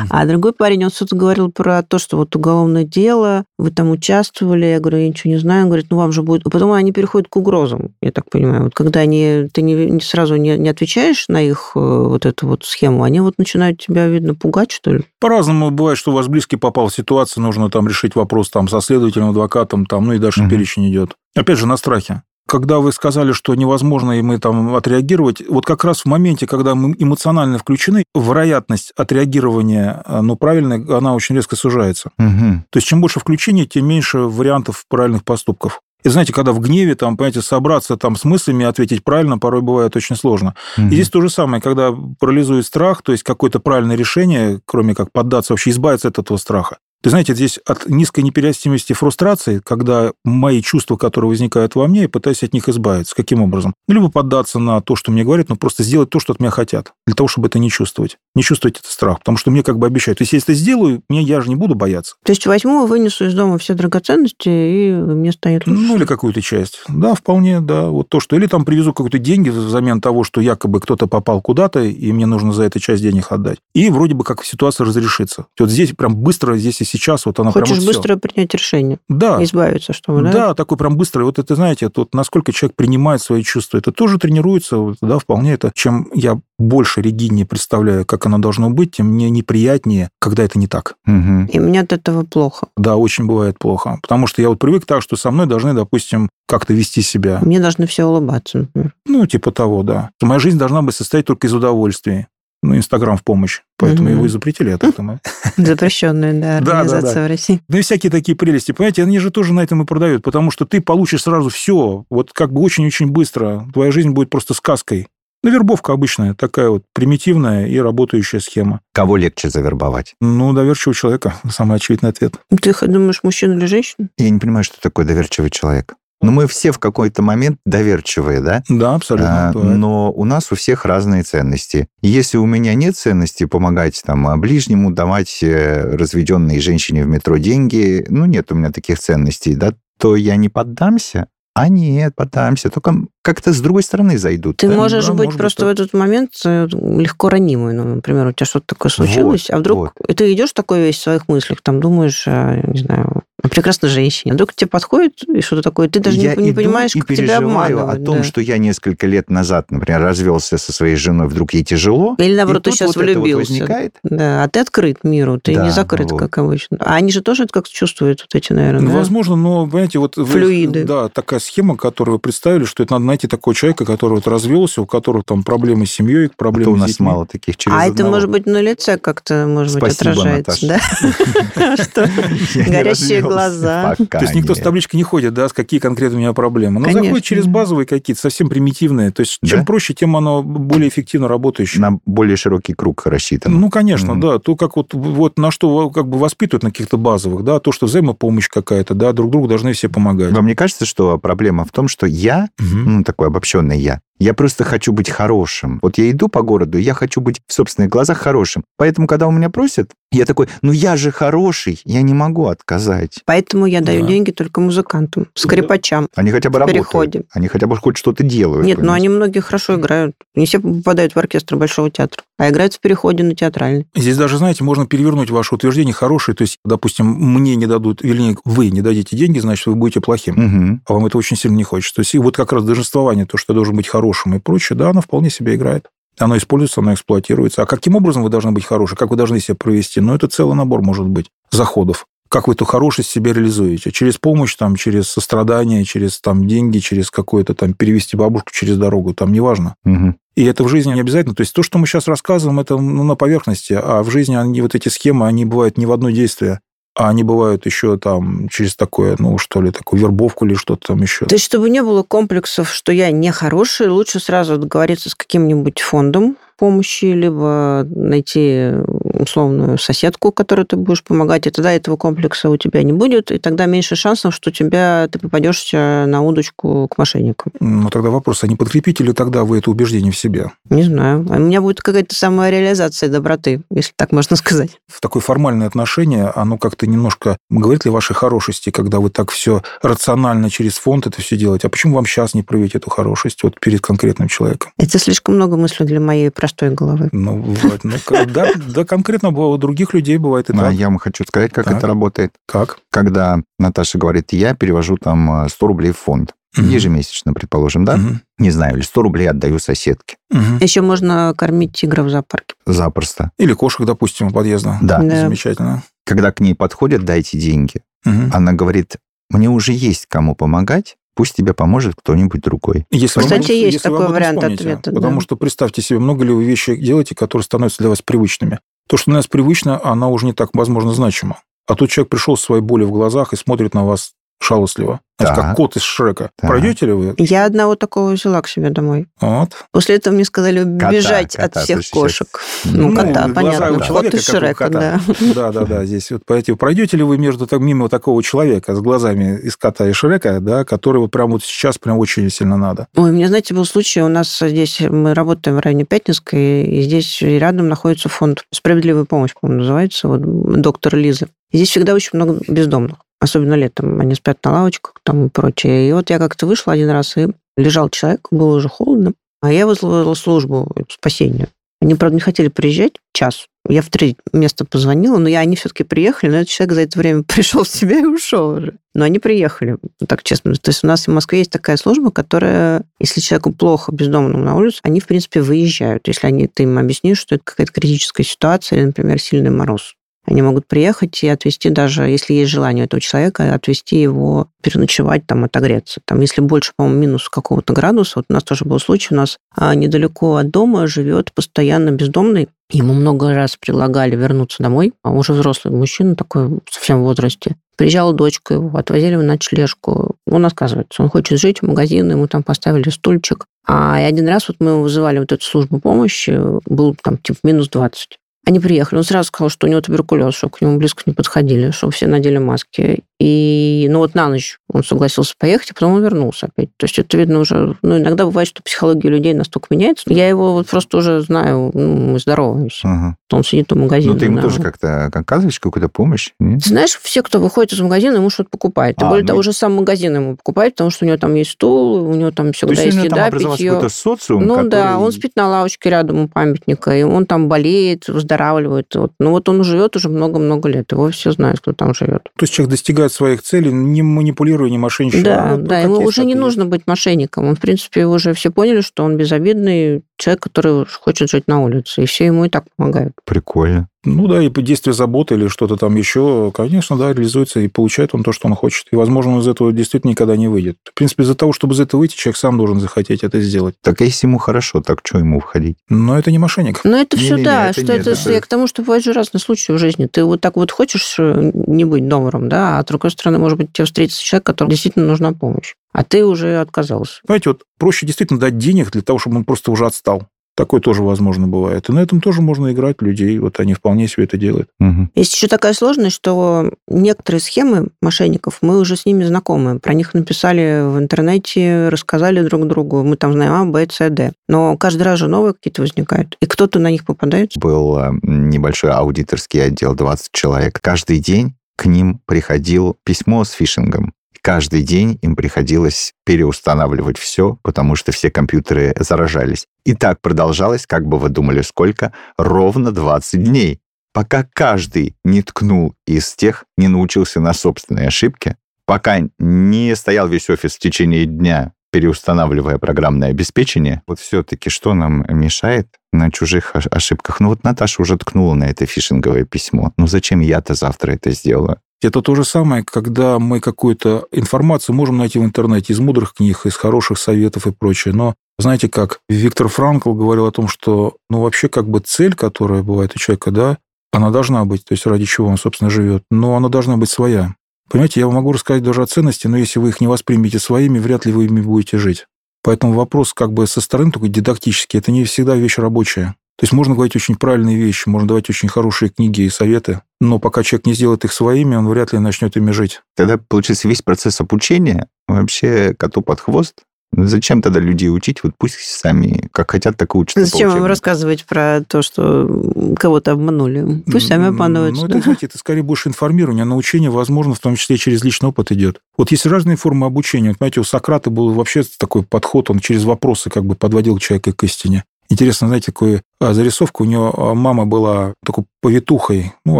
А 0.09 0.25
другой 0.25 0.53
парень, 0.53 0.85
он 0.85 0.91
что-то 0.91 1.15
говорил 1.15 1.51
про 1.51 1.83
то, 1.83 1.99
что 1.99 2.17
вот 2.17 2.35
уголовное 2.35 2.83
дело, 2.83 3.45
вы 3.57 3.71
там 3.71 3.91
участвовали, 3.91 4.65
я 4.65 4.79
говорю, 4.79 4.99
я 4.99 5.07
ничего 5.07 5.31
не 5.31 5.39
знаю, 5.39 5.63
он 5.63 5.69
говорит, 5.69 5.87
ну 5.89 5.97
вам 5.97 6.11
же 6.11 6.23
будет... 6.23 6.43
Потом 6.43 6.71
они 6.71 6.91
переходят 6.91 7.27
к 7.27 7.35
угрозам, 7.35 7.93
я 8.01 8.11
так 8.11 8.29
понимаю. 8.29 8.63
Вот 8.65 8.73
когда 8.73 9.01
они, 9.01 9.47
ты 9.53 9.61
не, 9.61 9.73
не 9.73 10.01
сразу 10.01 10.35
не, 10.35 10.57
не 10.57 10.69
отвечаешь 10.69 11.25
на 11.27 11.41
их 11.41 11.71
э, 11.75 11.79
вот 11.79 12.25
эту 12.25 12.47
вот 12.47 12.65
схему, 12.65 13.03
они 13.03 13.19
вот 13.19 13.35
начинают 13.37 13.79
тебя, 13.79 14.07
видно, 14.07 14.35
пугать, 14.35 14.71
что 14.71 14.93
ли. 14.93 15.03
По-разному 15.19 15.71
бывает, 15.71 15.97
что 15.97 16.11
у 16.11 16.15
вас 16.15 16.27
близкий 16.27 16.57
попал 16.57 16.87
в 16.87 16.93
ситуацию, 16.95 17.43
нужно 17.43 17.69
там 17.69 17.87
решить 17.87 18.15
вопрос 18.15 18.49
там 18.49 18.67
со 18.67 18.81
следователем, 18.81 19.29
адвокатом, 19.29 19.85
там, 19.85 20.05
ну 20.05 20.13
и 20.13 20.19
дальше 20.19 20.41
Мгм. 20.41 20.49
перечень 20.49 20.89
идет. 20.89 21.11
Опять 21.35 21.57
же, 21.57 21.67
на 21.67 21.77
страхе. 21.77 22.23
Когда 22.49 22.79
вы 22.79 22.91
сказали, 22.91 23.31
что 23.31 23.53
невозможно 23.53 24.13
и 24.13 24.23
мы 24.23 24.39
там 24.39 24.75
отреагировать, 24.75 25.43
вот 25.47 25.65
как 25.67 25.83
раз 25.83 26.01
в 26.01 26.05
моменте, 26.05 26.47
когда 26.47 26.73
мы 26.73 26.95
эмоционально 26.97 27.59
включены, 27.59 28.05
вероятность 28.15 28.91
отреагирования, 28.97 30.01
э, 30.03 30.21
ну, 30.21 30.35
правильно, 30.35 30.75
она 30.97 31.13
очень 31.13 31.35
резко 31.35 31.55
сужается. 31.55 32.09
Мгм. 32.17 32.65
То 32.71 32.77
есть, 32.77 32.87
чем 32.87 33.01
больше 33.01 33.19
включений, 33.19 33.67
тем 33.67 33.87
меньше 33.87 34.17
вариантов 34.19 34.85
правильных 34.89 35.23
поступков. 35.23 35.81
И 36.03 36.09
знаете, 36.09 36.33
когда 36.33 36.51
в 36.53 36.59
гневе, 36.59 36.95
там, 36.95 37.17
понимаете, 37.17 37.41
собраться 37.41 37.97
там 37.97 38.15
с 38.15 38.23
мыслями 38.23 38.65
ответить 38.65 39.03
правильно, 39.03 39.37
порой 39.37 39.61
бывает 39.61 39.95
очень 39.95 40.15
сложно. 40.15 40.55
Мгм. 40.77 40.89
И 40.89 40.93
здесь 40.93 41.09
то 41.09 41.21
же 41.21 41.29
самое, 41.29 41.61
когда 41.61 41.93
парализует 42.19 42.65
страх, 42.65 43.03
то 43.03 43.11
есть 43.11 43.23
какое-то 43.23 43.59
правильное 43.59 43.95
решение, 43.95 44.59
кроме 44.65 44.95
как 44.95 45.11
поддаться, 45.11 45.53
вообще 45.53 45.69
избавиться 45.69 46.07
от 46.07 46.17
этого 46.17 46.37
страха. 46.37 46.77
Ты 47.01 47.11
знаете, 47.11 47.33
здесь 47.33 47.59
от 47.65 47.87
низкой 47.87 48.21
непереносимости 48.21 48.91
фрустрации, 48.91 49.61
когда 49.63 50.11
мои 50.25 50.61
чувства, 50.61 50.97
которые 50.97 51.29
возникают 51.29 51.75
во 51.75 51.87
мне, 51.87 52.01
я 52.01 52.09
пытаюсь 52.09 52.43
от 52.43 52.53
них 52.53 52.67
избавиться. 52.67 53.15
Каким 53.15 53.41
образом? 53.41 53.73
Ну, 53.87 53.93
Либо 53.93 54.09
поддаться 54.09 54.59
на 54.59 54.81
то, 54.81 54.97
что 54.97 55.11
мне 55.11 55.23
говорят, 55.23 55.47
но 55.47 55.55
просто 55.55 55.83
сделать 55.83 56.09
то, 56.09 56.19
что 56.19 56.33
от 56.33 56.41
меня 56.41 56.51
хотят, 56.51 56.91
для 57.07 57.15
того, 57.15 57.29
чтобы 57.29 57.47
это 57.47 57.57
не 57.57 57.69
чувствовать. 57.69 58.17
Не 58.35 58.43
чувствовать 58.43 58.79
этот 58.79 58.91
страх, 58.91 59.19
потому 59.19 59.37
что 59.37 59.49
мне 59.49 59.63
как 59.63 59.79
бы 59.79 59.87
обещают. 59.87 60.17
То 60.17 60.23
есть, 60.23 60.33
если 60.33 60.51
я 60.51 60.55
это 60.55 60.61
сделаю, 60.61 61.01
мне, 61.09 61.21
я 61.21 61.39
же 61.39 61.49
не 61.49 61.55
буду 61.55 61.75
бояться. 61.75 62.15
То 62.25 62.31
есть 62.31 62.45
возьму, 62.45 62.85
вынесу 62.85 63.25
из 63.25 63.33
дома 63.33 63.57
все 63.57 63.75
драгоценности, 63.75 64.49
и 64.49 64.91
мне 64.91 65.31
станет 65.31 65.67
лучше. 65.67 65.81
Ну, 65.81 65.95
или 65.95 66.05
какую-то 66.05 66.41
часть. 66.41 66.81
Да, 66.89 67.13
вполне, 67.13 67.61
да. 67.61 67.87
Вот 67.87 68.09
то, 68.09 68.19
что... 68.19 68.35
Или 68.35 68.47
там 68.47 68.65
привезу 68.65 68.93
какие-то 68.93 69.19
деньги 69.19 69.49
взамен 69.49 70.01
того, 70.01 70.25
что 70.25 70.41
якобы 70.41 70.81
кто-то 70.81 71.07
попал 71.07 71.41
куда-то, 71.41 71.81
и 71.81 72.11
мне 72.11 72.25
нужно 72.25 72.51
за 72.51 72.63
это 72.63 72.79
часть 72.81 73.01
денег 73.01 73.31
отдать. 73.31 73.59
И 73.73 73.89
вроде 73.89 74.15
бы 74.15 74.23
как 74.25 74.43
ситуация 74.43 74.85
разрешится. 74.85 75.45
Вот 75.57 75.69
здесь 75.69 75.91
прям 75.91 76.15
быстро, 76.15 76.57
здесь 76.57 76.81
и 76.81 76.88
сейчас, 76.89 77.25
вот 77.25 77.39
она 77.39 77.51
Хочешь 77.51 77.69
прям 77.69 77.79
вот 77.79 77.87
быстро 77.87 78.15
принять 78.17 78.53
решение, 78.53 78.99
Да. 79.07 79.41
избавиться, 79.43 79.93
чтобы, 79.93 80.21
да? 80.23 80.31
Да, 80.31 80.53
такой 80.53 80.77
прям 80.77 80.97
быстрый. 80.97 81.23
Вот 81.23 81.39
это, 81.39 81.55
знаете, 81.55 81.89
вот 81.95 82.13
насколько 82.13 82.51
человек 82.51 82.75
принимает 82.75 83.21
свои 83.21 83.43
чувства. 83.43 83.77
Это 83.77 83.91
тоже 83.91 84.17
тренируется, 84.17 84.77
вот, 84.77 84.97
да, 85.01 85.19
вполне 85.19 85.53
это. 85.53 85.71
Чем 85.73 86.09
я 86.13 86.39
больше 86.57 87.01
ригиднее 87.01 87.45
представляю, 87.45 88.05
как 88.05 88.25
оно 88.25 88.37
должно 88.37 88.69
быть, 88.69 88.91
тем 88.97 89.07
мне 89.07 89.29
неприятнее, 89.29 90.09
когда 90.19 90.43
это 90.43 90.59
не 90.59 90.67
так. 90.67 90.95
Мгм. 91.05 91.45
И 91.45 91.59
мне 91.59 91.81
от 91.81 91.93
этого 91.93 92.23
плохо. 92.23 92.67
Да, 92.75 92.97
очень 92.97 93.25
бывает 93.25 93.57
плохо. 93.57 93.99
Потому 94.01 94.27
что 94.27 94.41
я 94.41 94.49
вот 94.49 94.59
привык 94.59 94.85
так, 94.85 95.01
что 95.01 95.15
со 95.15 95.31
мной 95.31 95.45
должны, 95.45 95.73
допустим, 95.73 96.29
как-то 96.47 96.73
вести 96.73 97.01
себя. 97.01 97.39
Мне 97.41 97.59
должны 97.59 97.87
все 97.87 98.05
улыбаться, 98.05 98.59
например. 98.59 98.93
Ну, 99.05 99.25
типа 99.25 99.51
того, 99.51 99.83
да. 99.83 100.09
Что 100.17 100.25
Моя 100.27 100.39
жизнь 100.39 100.57
должна 100.57 100.81
быть 100.81 100.95
состоять 100.95 101.25
только 101.27 101.47
из 101.47 101.53
удовольствия. 101.53 102.27
Ну, 102.61 102.75
Инстаграм 102.75 103.15
в 103.15 103.23
помощь. 103.23 103.61
Поэтому 103.79 104.09
Мгм. 104.09 104.17
его 104.17 104.25
и 104.25 104.29
запретили, 104.29 104.69
я 104.71 104.77
так 104.77 104.95
думаю. 104.95 105.19
Запрещенная, 105.57 106.33
да, 106.33 106.59
Да, 106.59 106.59
да, 106.59 106.65
да. 106.65 106.79
организация 106.81 107.25
в 107.25 107.27
России. 107.27 107.61
Ну 107.69 107.77
и 107.77 107.81
всякие 107.81 108.11
такие 108.11 108.35
прелести, 108.35 108.73
понимаете, 108.73 109.03
они 109.03 109.19
же 109.19 109.31
тоже 109.31 109.53
на 109.53 109.61
этом 109.61 109.81
и 109.81 109.85
продают, 109.85 110.21
потому 110.23 110.51
что 110.51 110.65
ты 110.65 110.81
получишь 110.81 111.23
сразу 111.23 111.49
все, 111.49 112.03
вот 112.09 112.33
как 112.33 112.51
бы 112.51 112.61
очень-очень 112.61 113.07
быстро. 113.07 113.65
Твоя 113.73 113.91
жизнь 113.91 114.09
будет 114.09 114.29
просто 114.29 114.53
сказкой. 114.53 115.07
Ну, 115.41 115.51
вербовка 115.51 115.93
обычная, 115.93 116.33
такая 116.33 116.69
вот 116.69 116.83
примитивная 116.93 117.65
и 117.65 117.77
работающая 117.79 118.41
схема. 118.41 118.81
Кого 118.93 119.15
легче 119.15 119.49
завербовать? 119.49 120.15
Ну, 120.19 120.51
доверчивого 120.51 120.93
человека, 120.93 121.33
самый 121.49 121.77
очевидный 121.77 122.09
ответ. 122.09 122.33
Ты 122.61 122.73
думаешь, 122.87 123.21
мужчина 123.23 123.53
или 123.53 123.65
женщина? 123.65 124.09
Я 124.17 124.29
не 124.29 124.39
понимаю, 124.39 124.65
что 124.65 124.81
такое 124.81 125.05
доверчивый 125.05 125.49
человек. 125.49 125.95
Но 126.21 126.31
мы 126.31 126.47
все 126.47 126.71
в 126.71 126.79
какой-то 126.79 127.21
момент 127.21 127.59
доверчивые, 127.65 128.41
да? 128.41 128.63
Да, 128.67 128.95
абсолютно. 128.95 129.49
А, 129.49 129.53
но 129.53 130.11
у 130.11 130.25
нас 130.25 130.51
у 130.51 130.55
всех 130.55 130.85
разные 130.85 131.23
ценности. 131.23 131.87
Если 132.01 132.37
у 132.37 132.45
меня 132.45 132.73
нет 132.73 132.97
ценности 132.97 133.45
помогать 133.45 134.01
там 134.05 134.27
а, 134.27 134.35
ближнему, 134.35 134.91
давать 134.91 135.39
э, 135.41 135.95
разведенной 135.95 136.59
женщине 136.59 137.03
в 137.05 137.07
метро 137.07 137.37
деньги, 137.37 138.05
ну 138.09 138.25
нет 138.25 138.51
у 138.51 138.55
меня 138.55 138.71
таких 138.71 138.99
ценностей, 138.99 139.55
да, 139.55 139.73
то 139.97 140.15
я 140.15 140.35
не 140.35 140.49
поддамся. 140.49 141.27
А 141.55 141.67
нет, 141.67 142.15
поддамся. 142.15 142.69
Только 142.69 142.95
как-то 143.21 143.51
с 143.51 143.59
другой 143.59 143.83
стороны 143.83 144.17
зайдут. 144.17 144.57
Ты 144.57 144.69
да? 144.69 144.75
можешь 144.75 145.05
да, 145.05 145.11
быть 145.11 145.17
может 145.17 145.31
быть 145.33 145.37
просто 145.37 145.65
в 145.65 145.67
этот 145.67 145.93
момент 145.93 146.31
э, 146.45 146.67
легко 146.71 147.29
ранимый. 147.29 147.73
Ну, 147.73 147.83
например, 147.83 148.27
у 148.27 148.31
тебя 148.31 148.45
что-то 148.45 148.67
такое 148.67 148.89
случилось, 148.89 149.49
а 149.49 149.57
вдруг 149.57 149.77
вот. 149.77 149.91
и 150.07 150.13
ты 150.13 150.31
идешь 150.31 150.53
такой 150.53 150.81
весь 150.81 150.97
в 150.97 151.01
своих 151.01 151.27
мыслях, 151.27 151.61
там 151.61 151.81
думаешь, 151.81 152.23
а, 152.27 152.61
не 152.65 152.79
знаю, 152.79 153.23
прекрасной 153.47 153.89
женщине. 153.89 154.31
А 154.31 154.35
вдруг 154.35 154.49
к 154.51 154.55
тебе 154.55 154.67
подходит 154.69 155.23
и 155.23 155.41
что-то 155.41 155.61
такое, 155.61 155.87
ты 155.89 155.99
даже 155.99 156.17
я 156.17 156.35
не, 156.35 156.43
не 156.43 156.49
иду 156.51 156.57
понимаешь, 156.61 156.95
и 156.95 156.99
как 156.99 157.07
тебя 157.09 157.17
переживаю 157.39 157.47
обманывают. 157.79 158.01
о 158.01 158.05
том, 158.05 158.17
да. 158.17 158.23
что 158.23 158.41
я 158.41 158.57
несколько 158.57 159.07
лет 159.07 159.29
назад, 159.29 159.71
например, 159.71 160.01
развелся 160.01 160.57
со 160.57 160.73
своей 160.73 160.95
женой, 160.95 161.27
вдруг 161.27 161.53
ей 161.53 161.63
тяжело. 161.63 162.15
Или 162.17 162.33
и 162.33 162.35
наоборот, 162.35 162.63
ты 162.63 162.71
сейчас 162.71 162.95
вот 162.95 163.03
это 163.03 163.17
вот 163.19 163.23
влюбился. 163.27 163.51
возникает. 163.53 163.95
Да, 164.03 164.43
а 164.43 164.47
ты 164.49 164.59
открыт 164.59 165.03
миру, 165.03 165.39
ты 165.41 165.55
Да, 165.55 165.65
не 165.65 165.71
закрыт, 165.71 166.11
вот. 166.11 166.19
как 166.19 166.37
обычно. 166.37 166.77
А 166.79 166.95
они 166.95 167.11
же 167.11 167.21
тоже 167.21 167.43
это 167.43 167.53
как-то 167.53 167.71
чувствуют, 167.73 168.21
вот 168.21 168.35
эти, 168.35 168.51
наверное, 168.53 168.81
Ну, 168.81 168.91
да? 168.91 168.97
Возможно, 168.97 169.35
но, 169.35 169.65
понимаете, 169.67 169.99
вот... 169.99 170.17
вы- 170.17 170.25
Флюиды. 170.25 170.83
да, 170.83 171.07
такая 171.09 171.39
схема, 171.39 171.77
которую 171.77 172.15
вы 172.15 172.19
представили, 172.19 172.65
что 172.65 172.83
это 172.83 172.93
надо 172.93 173.05
найти 173.05 173.27
такого 173.27 173.55
человека, 173.55 173.85
который 173.85 174.13
вот 174.15 174.27
развелся, 174.27 174.81
у 174.81 174.85
которого 174.85 175.23
там 175.23 175.43
проблемы 175.43 175.85
с 175.85 175.91
семьей, 175.91 176.27
А 176.27 176.31
проблемы 176.37 176.65
то 176.65 176.71
у 176.71 176.75
нас 176.77 176.89
детьми. 176.91 177.05
мало 177.07 177.25
таких 177.25 177.57
через 177.57 177.75
А 177.77 177.83
это, 177.83 177.91
одного. 177.91 178.09
может 178.11 178.29
быть, 178.29 178.45
на 178.45 178.61
лице 178.61 178.97
как-то, 178.97 179.45
может 179.47 179.79
быть, 179.79 179.93
Спасибо, 179.93 180.11
отражается, 180.11 180.67
да? 180.67 180.79
Что 181.83 182.09
Я 182.55 182.65
не 182.65 182.71
горящие 182.71 183.21
глаза. 183.29 183.95
То 183.95 184.21
есть 184.21 184.35
никто 184.35 184.55
с 184.55 184.59
табличкой 184.59 184.97
не 184.97 185.03
ходит, 185.03 185.33
да, 185.33 185.47
с 185.49 185.53
какие 185.53 185.79
конкретно 185.79 186.17
у 186.17 186.21
меня 186.21 186.33
проблемы. 186.33 186.79
Но 186.79 186.85
Конечно. 186.85 187.03
заходит 187.03 187.25
через 187.25 187.45
базовые 187.45 187.85
какие-то, 187.85 188.21
совсем 188.21 188.49
примитивные. 188.49 189.11
То 189.11 189.21
есть 189.21 189.39
чем 189.43 189.65
проще, 189.65 189.93
тем 189.93 190.15
оно 190.15 190.43
более 190.43 190.89
эффективно 190.89 191.27
работающее. 191.27 191.81
На 191.81 191.99
более 192.05 192.37
широкий 192.37 192.73
круг 192.73 193.05
рассчитано. 193.05 193.57
Ну, 193.57 193.69
конечно, 193.69 194.19
да. 194.19 194.39
То, 194.39 194.55
как 194.55 194.75
вот, 194.75 194.93
вот 194.93 195.37
на 195.37 195.51
что 195.51 195.89
как 195.89 196.07
бы 196.07 196.17
воспитывают 196.17 196.63
на 196.63 196.71
каких-то 196.71 196.97
базовых, 196.97 197.43
да, 197.43 197.59
то, 197.59 197.71
что 197.71 197.85
взаимопомощь 197.85 198.47
какая-то, 198.47 198.93
да, 198.93 199.13
друг 199.13 199.31
другу 199.31 199.47
должны 199.47 199.73
все 199.73 199.89
помогать. 199.89 200.31
Вам 200.31 200.45
не 200.45 200.55
кажется, 200.55 200.85
что 200.85 201.17
проблема 201.17 201.65
в 201.65 201.71
том, 201.71 201.87
что 201.87 202.05
я, 202.05 202.49
ну, 202.59 203.03
такой 203.03 203.27
обобщенный 203.27 203.79
я, 203.79 204.01
я 204.19 204.33
просто 204.33 204.63
хочу 204.63 204.91
быть 204.91 205.09
хорошим. 205.09 205.79
Вот 205.81 205.97
я 205.97 206.09
иду 206.11 206.27
по 206.27 206.41
городу, 206.41 206.77
и 206.77 206.81
я 206.81 206.93
хочу 206.93 207.21
быть 207.21 207.39
в 207.47 207.53
собственных 207.53 207.89
глазах 207.89 208.17
хорошим. 208.17 208.63
Поэтому, 208.77 209.07
когда 209.07 209.27
у 209.27 209.31
меня 209.31 209.49
просят, 209.49 209.91
я 210.11 210.25
такой, 210.25 210.47
ну 210.61 210.71
я 210.71 210.97
же 210.97 211.11
хороший, 211.11 211.79
я 211.85 212.01
не 212.01 212.13
могу 212.13 212.47
отказать. 212.47 213.19
Поэтому 213.25 213.65
я 213.67 213.81
даю 213.81 214.01
Да. 214.01 214.07
деньги 214.07 214.31
только 214.31 214.59
музыкантам, 214.59 215.27
скрипачам. 215.35 216.07
Они 216.15 216.31
хотя 216.31 216.49
бы 216.49 216.55
В 216.55 216.59
работают. 216.59 216.83
переходе. 216.85 217.23
Они 217.31 217.47
хотя 217.47 217.67
бы 217.67 217.77
хоть 217.77 217.97
что-то 217.97 218.23
делают. 218.23 218.65
Нет, 218.65 218.77
но 218.77 218.81
понимаешь? 218.81 218.99
они 218.99 219.09
многие 219.09 219.39
хорошо 219.39 219.75
играют. 219.75 220.15
Не 220.35 220.45
все 220.45 220.59
попадают 220.59 221.13
в 221.13 221.17
оркестр 221.17 221.55
Большого 221.55 221.89
театра, 221.91 222.23
а 222.37 222.49
играют 222.49 222.73
в 222.73 222.79
переходе 222.79 223.23
на 223.23 223.35
театральный. 223.35 223.87
Здесь 223.95 224.17
даже, 224.17 224.37
знаете, 224.37 224.63
можно 224.63 224.85
перевернуть 224.85 225.29
ваше 225.29 225.55
утверждение 225.55 225.93
хорошее. 225.93 226.35
То 226.35 226.41
есть, 226.41 226.57
допустим, 226.65 227.05
мне 227.07 227.55
не 227.55 227.67
дадут, 227.67 228.01
вернее, 228.01 228.35
вы 228.45 228.69
не 228.69 228.81
дадите 228.81 229.15
деньги, 229.15 229.39
значит, 229.39 229.67
вы 229.67 229.75
будете 229.75 230.01
плохим. 230.01 230.35
Мгм. 230.35 230.81
А 230.87 230.93
вам 230.93 231.05
это 231.05 231.17
очень 231.17 231.37
сильно 231.37 231.55
не 231.55 231.63
хочется. 231.63 231.95
То 231.95 231.99
есть, 232.01 232.15
вот 232.15 232.35
как 232.35 232.51
раз 232.51 232.63
долженствование, 232.63 233.25
то, 233.25 233.37
что 233.37 233.53
я 233.53 233.55
должен 233.55 233.75
быть 233.75 233.87
хорошим 233.87 234.08
и 234.35 234.39
прочее, 234.39 234.77
да, 234.77 234.89
оно 234.89 235.01
вполне 235.01 235.29
себе 235.29 235.55
играет. 235.55 235.87
Оно 236.17 236.37
используется, 236.37 236.81
оно 236.81 236.93
эксплуатируется. 236.93 237.63
А 237.63 237.65
каким 237.65 237.95
образом 237.95 238.23
вы 238.23 238.29
должны 238.29 238.51
быть 238.51 238.65
хорошим? 238.65 238.97
Как 238.97 239.09
вы 239.09 239.15
должны 239.15 239.39
себя 239.39 239.55
провести? 239.55 240.01
Ну, 240.01 240.13
это 240.13 240.27
целый 240.27 240.55
набор, 240.55 240.81
может 240.81 241.07
быть, 241.07 241.27
заходов. 241.51 242.05
Как 242.29 242.47
вы 242.47 242.53
эту 242.53 242.65
хорошесть 242.65 243.09
себе 243.09 243.33
реализуете? 243.33 243.91
Через 243.91 244.17
помощь, 244.17 244.55
там, 244.55 244.75
через 244.75 245.09
сострадание, 245.09 245.83
через 245.83 246.21
там, 246.21 246.47
деньги, 246.47 246.77
через 246.77 247.09
какое-то 247.09 247.55
там 247.55 247.73
перевести 247.73 248.17
бабушку 248.17 248.51
через 248.51 248.77
дорогу, 248.77 249.13
там, 249.13 249.31
неважно. 249.31 249.75
Мгм. 249.83 250.17
И 250.35 250.45
это 250.45 250.63
в 250.63 250.67
жизни 250.67 250.93
не 250.93 251.01
обязательно. 251.01 251.33
То 251.33 251.41
есть 251.41 251.53
то, 251.53 251.63
что 251.63 251.79
мы 251.79 251.87
сейчас 251.87 252.07
рассказываем, 252.07 252.59
это 252.59 252.77
ну, 252.77 253.03
на 253.03 253.15
поверхности, 253.15 253.73
а 253.73 254.03
в 254.03 254.11
жизни 254.11 254.35
они, 254.35 254.61
вот 254.61 254.75
эти 254.75 254.89
схемы, 254.89 255.25
они 255.25 255.43
бывают 255.43 255.77
не 255.77 255.85
в 255.85 255.91
одно 255.91 256.11
действие, 256.11 256.59
а 256.99 257.07
они 257.07 257.23
бывают 257.23 257.65
еще 257.65 257.97
там 257.97 258.49
через 258.49 258.75
такое, 258.75 259.15
ну, 259.19 259.37
что 259.37 259.61
ли, 259.61 259.71
такую 259.71 260.01
вербовку 260.01 260.45
или 260.45 260.53
что-то 260.53 260.87
там 260.87 261.01
еще. 261.01 261.25
То 261.27 261.35
есть, 261.35 261.45
чтобы 261.45 261.69
не 261.69 261.81
было 261.81 262.03
комплексов, 262.03 262.69
что 262.69 262.91
я 262.91 263.09
не 263.09 263.31
хороший, 263.31 263.87
лучше 263.87 264.19
сразу 264.19 264.57
договориться 264.57 265.09
с 265.09 265.15
каким-нибудь 265.15 265.79
фондом 265.79 266.35
помощи, 266.59 267.05
либо 267.05 267.87
найти 267.89 268.71
условную 269.13 269.77
соседку, 269.77 270.31
которой 270.31 270.65
ты 270.65 270.75
будешь 270.75 271.03
помогать, 271.03 271.47
и 271.47 271.51
тогда 271.51 271.71
этого 271.71 271.95
комплекса 271.95 272.49
у 272.49 272.57
тебя 272.57 272.83
не 272.83 272.93
будет, 272.93 273.31
и 273.31 273.37
тогда 273.37 273.65
меньше 273.65 273.95
шансов, 273.95 274.33
что 274.33 274.51
тебя, 274.51 275.07
ты 275.11 275.19
попадешься 275.19 276.05
на 276.07 276.21
удочку 276.21 276.87
к 276.87 276.97
мошенникам. 276.97 277.53
Ну, 277.59 277.89
тогда 277.89 278.09
вопрос, 278.09 278.43
а 278.43 278.47
не 278.47 278.55
подкрепите 278.55 279.03
ли 279.03 279.13
тогда 279.13 279.43
вы 279.43 279.59
это 279.59 279.71
убеждение 279.71 280.11
в 280.11 280.17
себе? 280.17 280.51
Не 280.69 280.83
знаю. 280.83 281.25
А 281.29 281.37
У 281.37 281.39
меня 281.39 281.61
будет 281.61 281.81
какая-то 281.81 282.13
самореализация 282.13 283.09
доброты, 283.09 283.61
если 283.71 283.93
так 283.95 284.11
можно 284.11 284.35
сказать. 284.35 284.71
В 284.87 285.01
такое 285.01 285.21
формальное 285.21 285.67
отношение, 285.67 286.31
оно 286.35 286.57
как-то 286.57 286.87
немножко 286.87 287.37
говорит 287.49 287.85
ли 287.85 287.91
вашей 287.91 288.13
хорошести, 288.13 288.69
когда 288.69 288.99
вы 288.99 289.09
так 289.09 289.31
все 289.31 289.61
рационально 289.81 290.49
через 290.49 290.77
фонд 290.77 291.07
это 291.07 291.21
все 291.21 291.37
делаете? 291.37 291.67
А 291.67 291.69
почему 291.69 291.95
вам 291.95 292.05
сейчас 292.05 292.33
не 292.33 292.43
проявить 292.43 292.75
эту 292.75 292.89
хорошесть 292.89 293.43
вот 293.43 293.59
перед 293.59 293.81
конкретным 293.81 294.27
человеком? 294.27 294.71
Это 294.77 294.99
слишком 294.99 295.35
много 295.35 295.57
мыслей 295.57 295.85
для 295.85 295.99
моей 295.99 296.29
простой 296.49 296.75
головы. 296.75 297.09
Ну, 297.11 297.37
бывает, 297.37 297.83
ну, 297.83 297.93
да, 298.27 298.47
да, 298.73 298.85
конкретно 298.85 299.29
у 299.29 299.57
других 299.57 299.93
людей 299.93 300.17
бывает 300.17 300.49
и 300.49 300.53
А 300.53 300.57
так. 300.57 300.73
я 300.73 300.87
вам 300.87 300.97
хочу 300.97 301.23
сказать, 301.25 301.51
как 301.51 301.65
Так. 301.65 301.77
это 301.77 301.87
работает. 301.87 302.33
Как? 302.47 302.79
Когда 302.91 303.41
Наташа 303.59 303.97
говорит, 303.97 304.33
я 304.33 304.53
перевожу 304.55 304.97
там 304.97 305.45
э, 305.45 305.49
100 305.49 305.67
рублей 305.67 305.91
в 305.91 305.97
фонд, 305.97 306.33
Мгм. 306.57 306.69
ежемесячно, 306.69 307.33
предположим, 307.33 307.85
да? 307.85 307.97
Мгм. 307.97 308.21
Не 308.39 308.49
знаю, 308.51 308.75
или 308.77 308.81
100 308.81 309.01
рублей 309.03 309.29
отдаю 309.29 309.59
соседке. 309.59 310.17
Мгм. 310.31 310.57
Еще 310.59 310.81
можно 310.81 311.33
кормить 311.37 311.73
тигра 311.73 312.01
в 312.03 312.09
зоопарке. 312.09 312.55
Запросто. 312.65 313.31
Или 313.37 313.53
кошек, 313.53 313.85
допустим, 313.85 314.27
у 314.27 314.31
подъезда. 314.31 314.79
Да. 314.81 314.99
Да. 314.99 315.21
Замечательно. 315.21 315.83
Когда 316.05 316.31
к 316.31 316.39
ней 316.39 316.55
подходят, 316.55 317.03
дайте 317.05 317.37
деньги. 317.37 317.81
Мгм. 318.03 318.31
Она 318.33 318.53
говорит, 318.53 318.95
мне 319.29 319.47
уже 319.49 319.73
есть 319.73 320.07
кому 320.07 320.33
помогать, 320.33 320.95
пусть 321.15 321.35
тебе 321.35 321.53
поможет 321.53 321.95
кто-нибудь 321.97 322.41
другой. 322.41 322.85
Если 322.91 323.19
Кстати, 323.19 323.47
вы 323.47 323.53
есть 323.53 323.73
если 323.75 323.89
вы 323.89 323.95
такой 323.95 324.03
этом 324.05 324.13
вариант 324.13 324.37
вспомните. 324.39 324.63
ответа, 324.63 324.91
Потому 324.91 325.15
да. 325.15 325.21
что 325.21 325.35
представьте 325.35 325.81
себе, 325.81 325.99
много 325.99 326.23
ли 326.23 326.31
вы 326.31 326.43
вещи 326.43 326.75
делаете, 326.75 327.15
которые 327.15 327.43
становятся 327.43 327.79
для 327.79 327.89
вас 327.89 328.01
привычными. 328.01 328.59
То, 328.87 328.97
что 328.97 329.05
для 329.05 329.15
нас 329.15 329.27
привычно, 329.27 329.79
оно 329.83 330.11
уже 330.11 330.25
не 330.25 330.33
так, 330.33 330.49
возможно, 330.53 330.93
значимо. 330.93 331.39
А 331.67 331.75
тут 331.75 331.91
человек 331.91 332.09
пришел 332.09 332.35
с 332.35 332.41
своей 332.41 332.61
болью 332.61 332.87
в 332.87 332.91
глазах 332.91 333.33
и 333.33 333.35
смотрит 333.35 333.73
на 333.75 333.85
вас 333.85 334.13
шалостливо. 334.41 334.99
Так. 335.17 335.35
как 335.35 335.55
кот 335.57 335.75
из 335.75 335.81
Шрека. 335.81 336.29
Так. 336.37 336.49
Пройдете 336.49 336.85
ли 336.85 336.93
вы? 336.93 337.13
Я 337.17 337.43
одного 337.43 337.75
такого 337.75 338.11
взяла 338.11 338.41
к 338.41 338.47
себе 338.47 338.69
домой. 338.69 339.07
Вот. 339.19 339.49
После 339.73 339.95
этого 339.95 340.13
мне 340.13 340.23
сказали 340.23 340.63
бежать 340.63 341.35
кота, 341.35 341.59
от 341.59 341.65
всех 341.65 341.85
слушай, 341.85 342.23
кошек. 342.23 342.39
Ну, 342.63 342.87
Ну, 342.91 342.95
кота, 342.95 343.27
глаза 343.27 343.33
понятно. 343.33 343.71
у 343.71 343.75
Кот 343.79 343.85
человека, 343.85 344.17
из 344.17 344.25
как 344.25 344.35
у 344.35 344.39
Шрека, 344.39 344.65
кота. 344.67 344.79
да. 344.79 344.99
Да, 345.35 345.51
да, 345.51 345.65
да. 345.65 345.85
Здесь 345.85 346.09
вот 346.11 346.25
пойти. 346.25 346.53
Пройдете 346.53 346.95
ли 346.95 347.03
вы 347.03 347.17
между 347.17 347.47
так, 347.47 347.59
мимо 347.59 347.89
такого 347.89 348.23
человека 348.23 348.73
с 348.73 348.79
глазами 348.79 349.37
из 349.43 349.57
кота 349.57 349.89
и 349.89 349.91
Шрека, 349.91 350.39
да, 350.39 350.63
который 350.63 350.99
вот 351.01 351.11
прямо 351.11 351.33
вот 351.33 351.43
сейчас 351.43 351.77
прям 351.77 351.97
очень 351.97 352.29
сильно 352.29 352.55
надо? 352.55 352.87
Ой, 352.95 353.09
у 353.09 353.13
меня, 353.13 353.27
знаете, 353.27 353.53
был 353.53 353.65
случай, 353.65 354.01
у 354.01 354.07
нас 354.07 354.39
здесь, 354.39 354.79
мы 354.79 355.13
работаем 355.13 355.57
в 355.57 355.59
районе 355.59 355.83
Пятницкой, 355.83 356.63
и 356.63 356.81
здесь 356.83 357.21
рядом 357.21 357.67
находится 357.67 358.07
фонд 358.07 358.45
«Справедливая 358.53 359.03
помощь», 359.03 359.33
по-моему, 359.37 359.63
называется, 359.63 360.07
вот 360.07 360.21
доктор 360.61 360.95
Лиза. 360.95 361.27
И 361.51 361.57
здесь 361.57 361.71
всегда 361.71 361.93
очень 361.93 362.11
много 362.13 362.39
бездомных, 362.47 362.99
особенно 363.19 363.53
летом. 363.53 363.99
Они 363.99 364.15
спят 364.15 364.39
на 364.43 364.51
лавочках 364.51 364.95
там 365.03 365.27
и 365.27 365.29
прочее. 365.29 365.89
И 365.89 365.93
вот 365.93 366.09
я 366.09 366.19
как-то 366.19 366.45
вышла 366.47 366.73
один 366.73 366.89
раз, 366.89 367.17
и 367.17 367.27
лежал 367.57 367.89
человек, 367.89 368.27
было 368.31 368.55
уже 368.55 368.69
холодно, 368.69 369.13
а 369.41 369.51
я 369.51 369.67
вызвала 369.67 370.13
службу 370.15 370.69
спасения. 370.89 371.49
Они, 371.81 371.95
правда, 371.95 372.15
не 372.15 372.21
хотели 372.21 372.49
приезжать 372.49 372.93
час. 373.13 373.45
Я 373.67 373.81
в 373.81 373.89
три 373.89 374.17
места 374.33 374.65
позвонила, 374.65 375.17
но 375.17 375.29
я, 375.29 375.39
они 375.39 375.55
все-таки 375.55 375.83
приехали, 375.83 376.31
но 376.31 376.37
этот 376.37 376.49
человек 376.49 376.73
за 376.73 376.81
это 376.81 376.99
время 376.99 377.23
пришел 377.27 377.63
в 377.63 377.69
себя 377.69 377.99
и 377.99 378.05
ушел 378.05 378.49
уже. 378.49 378.73
Но 378.93 379.05
они 379.05 379.19
приехали, 379.19 379.77
так 380.07 380.23
честно. 380.23 380.53
То 380.55 380.69
есть 380.69 380.83
у 380.83 380.87
нас 380.87 381.07
в 381.07 381.11
Москве 381.11 381.39
есть 381.39 381.51
такая 381.51 381.77
служба, 381.77 382.11
которая, 382.11 382.83
если 382.99 383.21
человеку 383.21 383.53
плохо 383.53 383.91
бездомному 383.91 384.43
на 384.43 384.55
улице, 384.55 384.79
они, 384.83 384.99
в 384.99 385.07
принципе, 385.07 385.41
выезжают. 385.41 386.07
Если 386.07 386.27
они, 386.27 386.47
ты 386.47 386.63
им 386.63 386.77
объяснишь, 386.77 387.19
что 387.19 387.35
это 387.35 387.43
какая-то 387.45 387.71
критическая 387.71 388.23
ситуация, 388.23 388.79
или, 388.79 388.85
например, 388.87 389.19
сильный 389.19 389.51
мороз. 389.51 389.95
Они 390.29 390.43
могут 390.43 390.67
приехать 390.67 391.23
и 391.23 391.27
отвезти 391.27 391.71
даже, 391.71 392.03
если 392.03 392.35
есть 392.35 392.51
желание 392.51 392.83
у 392.83 392.85
этого 392.85 393.01
человека, 393.01 393.51
отвезти 393.51 393.99
его, 393.99 394.47
переночевать, 394.61 395.25
там, 395.25 395.43
отогреться. 395.43 396.01
Там, 396.05 396.21
если 396.21 396.41
больше, 396.41 396.71
по-моему, 396.77 396.99
минус 396.99 397.29
какого-то 397.29 397.73
градуса, 397.73 398.13
вот 398.17 398.25
у 398.29 398.33
нас 398.33 398.43
тоже 398.43 398.63
был 398.63 398.79
случай, 398.79 399.15
у 399.15 399.17
нас 399.17 399.37
а, 399.55 399.73
недалеко 399.73 400.35
от 400.35 400.51
дома 400.51 400.85
живет 400.85 401.33
постоянно 401.33 401.89
бездомный, 401.91 402.47
Ему 402.71 402.93
много 402.93 403.33
раз 403.33 403.57
предлагали 403.57 404.15
вернуться 404.15 404.61
домой, 404.61 404.93
а 405.01 405.09
уже 405.09 405.33
взрослый 405.33 405.73
мужчина 405.73 406.15
такой, 406.15 406.59
совсем 406.69 406.99
в 406.99 407.05
возрасте. 407.05 407.55
Приезжала 407.75 408.13
дочка 408.13 408.53
его, 408.53 408.77
отвозили 408.77 409.13
его 409.13 409.23
на 409.23 409.39
члежку. 409.39 410.17
Он 410.27 410.45
отказывается. 410.45 411.01
Он 411.01 411.09
хочет 411.09 411.39
жить 411.39 411.63
в 411.63 411.65
магазин, 411.65 412.11
ему 412.11 412.27
там 412.27 412.43
поставили 412.43 412.89
стульчик. 412.89 413.47
А 413.65 413.95
один 413.95 414.27
раз 414.27 414.49
вот 414.49 414.57
мы 414.59 414.83
вызывали 414.83 415.17
вот 415.17 415.31
эту 415.31 415.43
службу 415.43 415.79
помощи, 415.79 416.39
был 416.67 416.95
там 417.01 417.17
типа 417.17 417.39
минус 417.41 417.69
20. 417.69 418.19
Они 418.49 418.59
приехали, 418.59 418.97
он 418.97 419.03
сразу 419.03 419.27
сказал, 419.27 419.49
что 419.49 419.67
у 419.67 419.69
него 419.69 419.79
туберкулез, 419.79 420.33
что 420.33 420.49
к 420.49 420.59
нему 420.59 420.79
близко 420.79 421.03
не 421.05 421.13
подходили, 421.13 421.69
что 421.69 421.91
все 421.91 422.07
надели 422.07 422.39
маски. 422.39 423.03
И, 423.19 423.87
ну 423.89 423.99
вот 423.99 424.15
на 424.15 424.29
ночь 424.29 424.59
он 424.71 424.83
согласился 424.83 425.33
поехать, 425.37 425.71
а 425.71 425.73
потом 425.73 425.93
он 425.93 426.03
вернулся 426.03 426.47
опять. 426.47 426.69
То 426.77 426.85
есть 426.85 426.97
это 426.99 427.17
видно 427.17 427.39
уже, 427.39 427.75
ну 427.81 427.97
иногда 427.97 428.25
бывает, 428.25 428.47
что 428.47 428.63
психология 428.63 429.09
людей 429.09 429.33
настолько 429.33 429.67
меняется. 429.71 430.05
Я 430.07 430.27
его 430.27 430.53
вот 430.53 430.67
просто 430.67 430.97
уже 430.97 431.19
знаю, 431.21 431.71
ну, 431.73 431.95
мы 432.13 432.19
здороваемся. 432.19 432.87
Ага. 432.87 433.15
Он 433.31 433.43
сидит 433.43 433.71
у 433.73 433.75
магазина. 433.75 434.13
Ну, 434.13 434.19
ты 434.19 434.25
ему 434.25 434.37
да. 434.37 434.43
тоже 434.43 434.61
как-то 434.61 435.05
оказываешь 435.05 435.59
какую-то 435.59 435.89
помощь? 435.89 436.29
нет? 436.39 436.63
Ты 436.63 436.69
знаешь, 436.69 436.97
все, 437.01 437.21
кто 437.21 437.39
выходит 437.39 437.73
из 437.73 437.81
магазина, 437.81 438.15
ему 438.15 438.29
что-то 438.29 438.49
покупает. 438.49 439.01
И 439.01 439.05
А, 439.05 439.09
более 439.09 439.23
ну 439.23 439.27
того, 439.27 439.39
уже 439.39 439.53
сам 439.53 439.75
магазин 439.75 440.15
ему 440.15 440.35
покупает, 440.37 440.75
потому 440.75 440.89
что 440.89 441.05
у 441.05 441.07
него 441.07 441.17
там 441.17 441.35
есть 441.35 441.51
стул, 441.51 441.93
у 442.07 442.13
него 442.13 442.31
там 442.31 442.47
То 442.47 442.53
всегда 442.53 442.81
есть 442.81 442.97
у 442.97 443.01
есть 443.01 443.09
там 443.09 443.27
еда, 443.27 443.37
питье. 443.51 443.89
социум, 443.89 444.45
Ну 444.45 444.55
да, 444.55 444.63
который- 444.63 444.95
он 445.03 445.11
спит 445.11 445.31
на 445.35 445.49
лавочке 445.49 445.89
рядом 445.89 446.19
у 446.21 446.27
памятника, 446.27 446.95
и 446.95 447.03
он 447.03 447.25
там 447.25 447.49
болеет, 447.49 448.07
выздоравливает. 448.07 448.93
Вот. 448.95 449.11
Ну 449.19 449.31
вот 449.31 449.49
он 449.49 449.63
живет 449.63 449.95
уже 449.95 450.09
много-много 450.09 450.69
лет, 450.69 450.91
его 450.91 451.09
все 451.11 451.31
знают, 451.31 451.59
кто 451.59 451.73
там 451.73 451.93
живет. 451.93 452.23
То 452.23 452.43
есть 452.43 452.53
человек 452.53 452.71
достигает 452.71 453.08
своих 453.09 453.41
целей, 453.41 453.71
не 453.71 454.01
манипулируя, 454.01 454.69
не 454.69 454.77
мошенничая. 454.77 455.23
Да, 455.23 455.53
а 455.53 455.57
да, 455.57 455.79
ему 455.79 455.97
уже 455.97 456.25
не 456.25 456.35
нужно 456.35 456.65
быть 456.65 456.87
мошенником. 456.87 457.45
Он, 457.45 457.55
в 457.55 457.59
принципе, 457.59 458.05
уже 458.05 458.33
все 458.33 458.51
поняли, 458.51 458.81
что 458.81 459.03
он 459.03 459.17
безобидный, 459.17 460.03
человек, 460.19 460.43
который 460.43 460.85
хочет 460.85 461.29
жить 461.29 461.47
на 461.47 461.61
улице, 461.61 462.03
и 462.03 462.05
все 462.05 462.25
ему 462.25 462.45
и 462.45 462.49
так 462.49 462.65
помогают. 462.75 463.13
Прикольно. 463.25 463.87
Ну 464.05 464.27
да, 464.27 464.41
и 464.41 464.49
действие 464.49 464.93
заботы 464.93 465.35
или 465.35 465.47
что-то 465.47 465.75
там 465.75 465.95
еще, 465.97 466.51
конечно, 466.53 466.97
да, 466.97 467.11
реализуется, 467.11 467.59
и 467.59 467.67
получает 467.67 468.15
он 468.15 468.23
то, 468.23 468.31
что 468.31 468.47
он 468.47 468.55
хочет. 468.55 468.85
И, 468.91 468.95
возможно, 468.95 469.33
он 469.33 469.41
из 469.41 469.47
этого 469.47 469.73
действительно 469.73 470.11
никогда 470.11 470.37
не 470.37 470.47
выйдет. 470.47 470.77
В 470.85 470.93
принципе, 470.93 471.23
из-за 471.23 471.35
того, 471.35 471.51
чтобы 471.51 471.73
из 471.73 471.81
этого 471.81 471.99
выйти, 471.99 472.15
человек 472.15 472.37
сам 472.37 472.57
должен 472.57 472.79
захотеть 472.79 473.23
это 473.23 473.41
сделать. 473.41 473.75
Так 473.81 473.99
а 473.99 474.05
если 474.05 474.27
ему 474.27 474.37
хорошо, 474.37 474.81
так 474.81 475.01
что 475.03 475.17
ему 475.17 475.41
входить? 475.41 475.77
Но 475.89 476.17
это 476.17 476.31
не 476.31 476.39
мошенник. 476.39 476.79
Но 476.85 476.97
это 476.97 477.17
все, 477.17 477.31
Не-не-не, 477.31 477.43
да, 477.43 477.69
это 477.69 477.81
что 477.81 477.91
нет, 477.91 478.01
это, 478.01 478.11
это- 478.11 478.31
я 478.31 478.39
к 478.39 478.47
тому, 478.47 478.67
что 478.67 478.83
бывают 478.83 479.03
же 479.03 479.11
разные 479.11 479.41
случаи 479.41 479.73
в 479.73 479.77
жизни. 479.77 480.05
Ты 480.05 480.23
вот 480.23 480.39
так 480.39 480.55
вот 480.55 480.71
хочешь 480.71 481.15
э, 481.19 481.51
не 481.53 481.83
быть 481.83 482.07
добрым, 482.07 482.47
да, 482.47 482.79
а 482.79 482.81
с 482.83 482.85
другой 482.85 483.11
стороны, 483.11 483.37
может 483.37 483.57
быть, 483.57 483.73
тебе 483.73 483.83
встретится 483.85 484.23
человек, 484.23 484.45
которому 484.45 484.71
действительно 484.71 485.07
нужна 485.07 485.33
помощь, 485.33 485.73
а 485.91 486.03
ты 486.03 486.25
уже 486.25 486.59
отказался. 486.59 487.21
Понимаете, 487.25 487.49
вот 487.51 487.63
проще 487.77 488.05
действительно 488.05 488.39
дать 488.39 488.57
денег 488.57 488.91
для 488.91 489.01
того, 489.01 489.19
чтобы 489.19 489.37
он 489.37 489.43
просто 489.43 489.71
уже 489.71 489.85
отстал. 489.85 490.27
Такое 490.59 490.81
тоже 490.81 491.03
возможно 491.03 491.47
бывает. 491.47 491.87
И 491.87 491.93
на 491.93 491.99
этом 491.99 492.19
тоже 492.19 492.41
можно 492.41 492.73
играть 492.73 493.01
людей. 493.01 493.39
Вот 493.39 493.61
они 493.61 493.73
вполне 493.73 494.09
себе 494.09 494.25
это 494.25 494.35
делают. 494.35 494.67
Мгм. 494.79 495.09
Есть 495.15 495.33
еще 495.33 495.47
такая 495.47 495.71
сложность, 495.71 496.17
что 496.17 496.73
некоторые 496.89 497.39
схемы 497.39 497.87
мошенников, 498.01 498.57
мы 498.61 498.77
уже 498.77 498.97
с 498.97 499.05
ними 499.05 499.23
знакомы. 499.23 499.79
Про 499.79 499.93
них 499.93 500.13
написали 500.13 500.81
в 500.83 500.99
интернете, 500.99 501.87
рассказали 501.87 502.43
друг 502.43 502.67
другу. 502.67 503.05
Мы 503.05 503.15
там 503.15 503.31
знаем 503.31 503.53
А, 503.53 503.63
Б, 503.63 503.87
С, 503.89 504.09
Д. 504.09 504.33
Но 504.49 504.75
каждый 504.75 505.03
раз 505.03 505.19
же 505.19 505.29
новые 505.29 505.53
какие-то 505.53 505.81
возникают. 505.81 506.35
И 506.41 506.45
кто-то 506.45 506.77
на 506.79 506.91
них 506.91 507.05
попадает. 507.05 507.53
Был 507.55 507.97
э, 507.97 508.11
небольшой 508.23 508.91
аудиторский 508.91 509.63
отдел, 509.63 509.95
20 509.95 510.29
человек. 510.33 510.77
Каждый 510.81 511.19
день 511.19 511.55
к 511.77 511.85
ним 511.85 512.19
приходил 512.25 512.97
письмо 513.05 513.45
с 513.45 513.51
фишингом. 513.51 514.11
Каждый 514.41 514.83
день 514.83 515.19
им 515.21 515.35
приходилось 515.35 516.13
переустанавливать 516.25 517.17
все, 517.17 517.57
потому 517.61 517.95
что 517.95 518.11
все 518.11 518.31
компьютеры 518.31 518.93
заражались. 518.99 519.67
И 519.85 519.93
так 519.93 520.21
продолжалось, 520.21 520.87
как 520.87 521.05
бы 521.05 521.17
вы 521.17 521.29
думали, 521.29 521.61
сколько? 521.61 522.13
Ровно 522.37 522.91
20 522.91 523.43
дней. 523.43 523.81
Пока 524.13 524.47
каждый 524.53 525.15
не 525.23 525.41
ткнул 525.43 525.93
из 526.07 526.33
тех, 526.35 526.65
не 526.77 526.87
научился 526.87 527.39
на 527.39 527.53
собственной 527.53 528.07
ошибке, 528.07 528.57
пока 528.85 529.19
не 529.37 529.95
стоял 529.95 530.27
весь 530.27 530.49
офис 530.49 530.75
в 530.75 530.79
течение 530.79 531.25
дня, 531.25 531.73
переустанавливая 531.91 532.77
программное 532.77 533.29
обеспечение, 533.29 534.01
вот 534.07 534.19
все-таки 534.19 534.69
что 534.69 534.93
нам 534.93 535.25
мешает 535.29 535.87
на 536.11 536.31
чужих 536.31 536.75
ош- 536.75 536.87
ошибках? 536.89 537.39
Ну 537.39 537.49
вот 537.49 537.63
Наташа 537.63 538.01
уже 538.01 538.17
ткнула 538.17 538.55
на 538.55 538.65
это 538.65 538.85
фишинговое 538.85 539.45
письмо. 539.45 539.93
Ну 539.97 540.07
зачем 540.07 540.39
я-то 540.39 540.73
завтра 540.73 541.13
это 541.13 541.31
сделаю? 541.31 541.79
Это 542.01 542.21
то 542.21 542.33
же 542.33 542.45
самое, 542.45 542.83
когда 542.83 543.39
мы 543.39 543.59
какую-то 543.59 544.27
информацию 544.31 544.95
можем 544.95 545.17
найти 545.17 545.37
в 545.37 545.43
интернете 545.43 545.91
из 545.91 545.99
мудрых 545.99 546.33
книг, 546.33 546.65
из 546.65 546.75
хороших 546.75 547.17
советов 547.17 547.67
и 547.67 547.71
прочее. 547.71 548.13
Но 548.13 548.35
знаете 548.57 548.87
как, 548.87 549.19
Виктор 549.27 549.67
Франкл 549.67 550.13
говорил 550.13 550.45
о 550.45 550.51
том, 550.51 550.69
что 550.69 551.17
ну 551.29 551.41
вообще 551.41 551.67
как 551.67 551.89
бы 551.89 551.99
цель, 551.99 552.35
которая 552.35 552.83
бывает 552.83 553.11
у 553.15 553.19
человека, 553.19 553.51
да, 553.51 553.77
она 554.11 554.31
должна 554.31 554.63
быть, 554.65 554.85
то 554.85 554.93
есть 554.93 555.05
ради 555.05 555.25
чего 555.25 555.47
он, 555.47 555.57
собственно, 555.57 555.89
живет, 555.89 556.23
но 556.31 556.55
она 556.55 556.69
должна 556.69 556.95
быть 556.95 557.09
своя. 557.09 557.55
Понимаете, 557.89 558.21
я 558.21 558.27
вам 558.27 558.35
могу 558.35 558.53
рассказать 558.53 558.83
даже 558.83 559.01
о 559.01 559.07
ценности, 559.07 559.47
но 559.47 559.57
если 559.57 559.79
вы 559.79 559.89
их 559.89 559.99
не 559.99 560.07
воспримете 560.07 560.59
своими, 560.59 560.99
вряд 560.99 561.25
ли 561.25 561.33
вы 561.33 561.45
ими 561.45 561.61
будете 561.61 561.97
жить. 561.97 562.27
Поэтому 562.63 562.93
вопрос 562.93 563.33
как 563.33 563.51
бы 563.51 563.67
со 563.67 563.81
стороны 563.81 564.11
только 564.11 564.27
дидактический, 564.27 564.99
это 564.99 565.11
не 565.11 565.23
всегда 565.25 565.55
вещь 565.55 565.77
рабочая. 565.77 566.35
То 566.59 566.65
есть 566.65 566.73
можно 566.73 566.93
говорить 566.93 567.15
очень 567.15 567.35
правильные 567.35 567.77
вещи, 567.77 568.09
можно 568.09 568.27
давать 568.27 568.49
очень 568.49 568.67
хорошие 568.67 569.07
книги 569.09 569.43
и 569.43 569.49
советы, 569.49 570.01
но 570.19 570.39
пока 570.39 570.61
человек 570.61 570.87
не 570.87 570.93
сделает 570.93 571.23
их 571.23 571.31
своими, 571.31 571.77
он 571.77 571.87
вряд 571.87 572.11
ли 572.11 572.19
начнет 572.19 572.57
ими 572.57 572.71
жить. 572.71 573.01
Тогда, 573.15 573.37
получается, 573.37 573.87
весь 573.87 574.01
процесс 574.01 574.41
обучения 574.41 575.07
вообще 575.25 575.93
коту 575.97 576.21
под 576.21 576.41
хвост. 576.41 576.75
Зачем 577.11 577.61
тогда 577.61 577.79
людей 577.79 578.09
учить? 578.09 578.43
Вот 578.43 578.53
пусть 578.57 578.75
сами 578.81 579.47
как 579.51 579.71
хотят, 579.71 579.95
так 579.97 580.13
и 580.13 580.17
учатся. 580.17 580.45
Зачем 580.45 580.67
учебнику. 580.67 580.87
рассказывать 580.87 581.45
про 581.45 581.81
то, 581.87 582.01
что 582.01 582.93
кого-то 582.99 583.31
обманули? 583.31 584.03
Пусть 584.11 584.27
сами 584.27 584.43
М, 584.43 584.49
обманываются. 584.49 585.03
Ну, 585.03 585.07
да? 585.07 585.15
это, 585.15 585.23
знаете, 585.23 585.45
это 585.47 585.57
скорее 585.57 585.81
больше 585.81 586.09
информирование, 586.09 586.63
а 586.63 586.65
научение, 586.65 587.09
возможно, 587.09 587.55
в 587.55 587.59
том 587.59 587.77
числе 587.77 587.97
через 587.97 588.23
личный 588.23 588.49
опыт 588.49 588.71
идет. 588.71 588.99
Вот 589.17 589.31
есть 589.31 589.45
разные 589.45 589.75
формы 589.77 590.05
обучения. 590.05 590.49
Вот, 590.49 590.57
знаете, 590.57 590.81
у 590.81 590.83
Сократа 590.83 591.29
был 591.29 591.53
вообще 591.53 591.83
такой 591.97 592.23
подход, 592.23 592.69
он 592.69 592.79
через 592.79 593.05
вопросы 593.05 593.49
как 593.49 593.65
бы 593.65 593.75
подводил 593.75 594.19
человека 594.19 594.51
к 594.53 594.63
истине. 594.65 595.03
Интересно, 595.31 595.67
знаете, 595.67 595.87
такую 595.87 596.23
а, 596.41 596.53
зарисовку. 596.53 597.03
У 597.03 597.05
нее 597.05 597.31
а, 597.35 597.53
мама 597.53 597.85
была 597.85 598.33
такой 598.43 598.65
повитухой, 598.81 599.53
ну, 599.63 599.79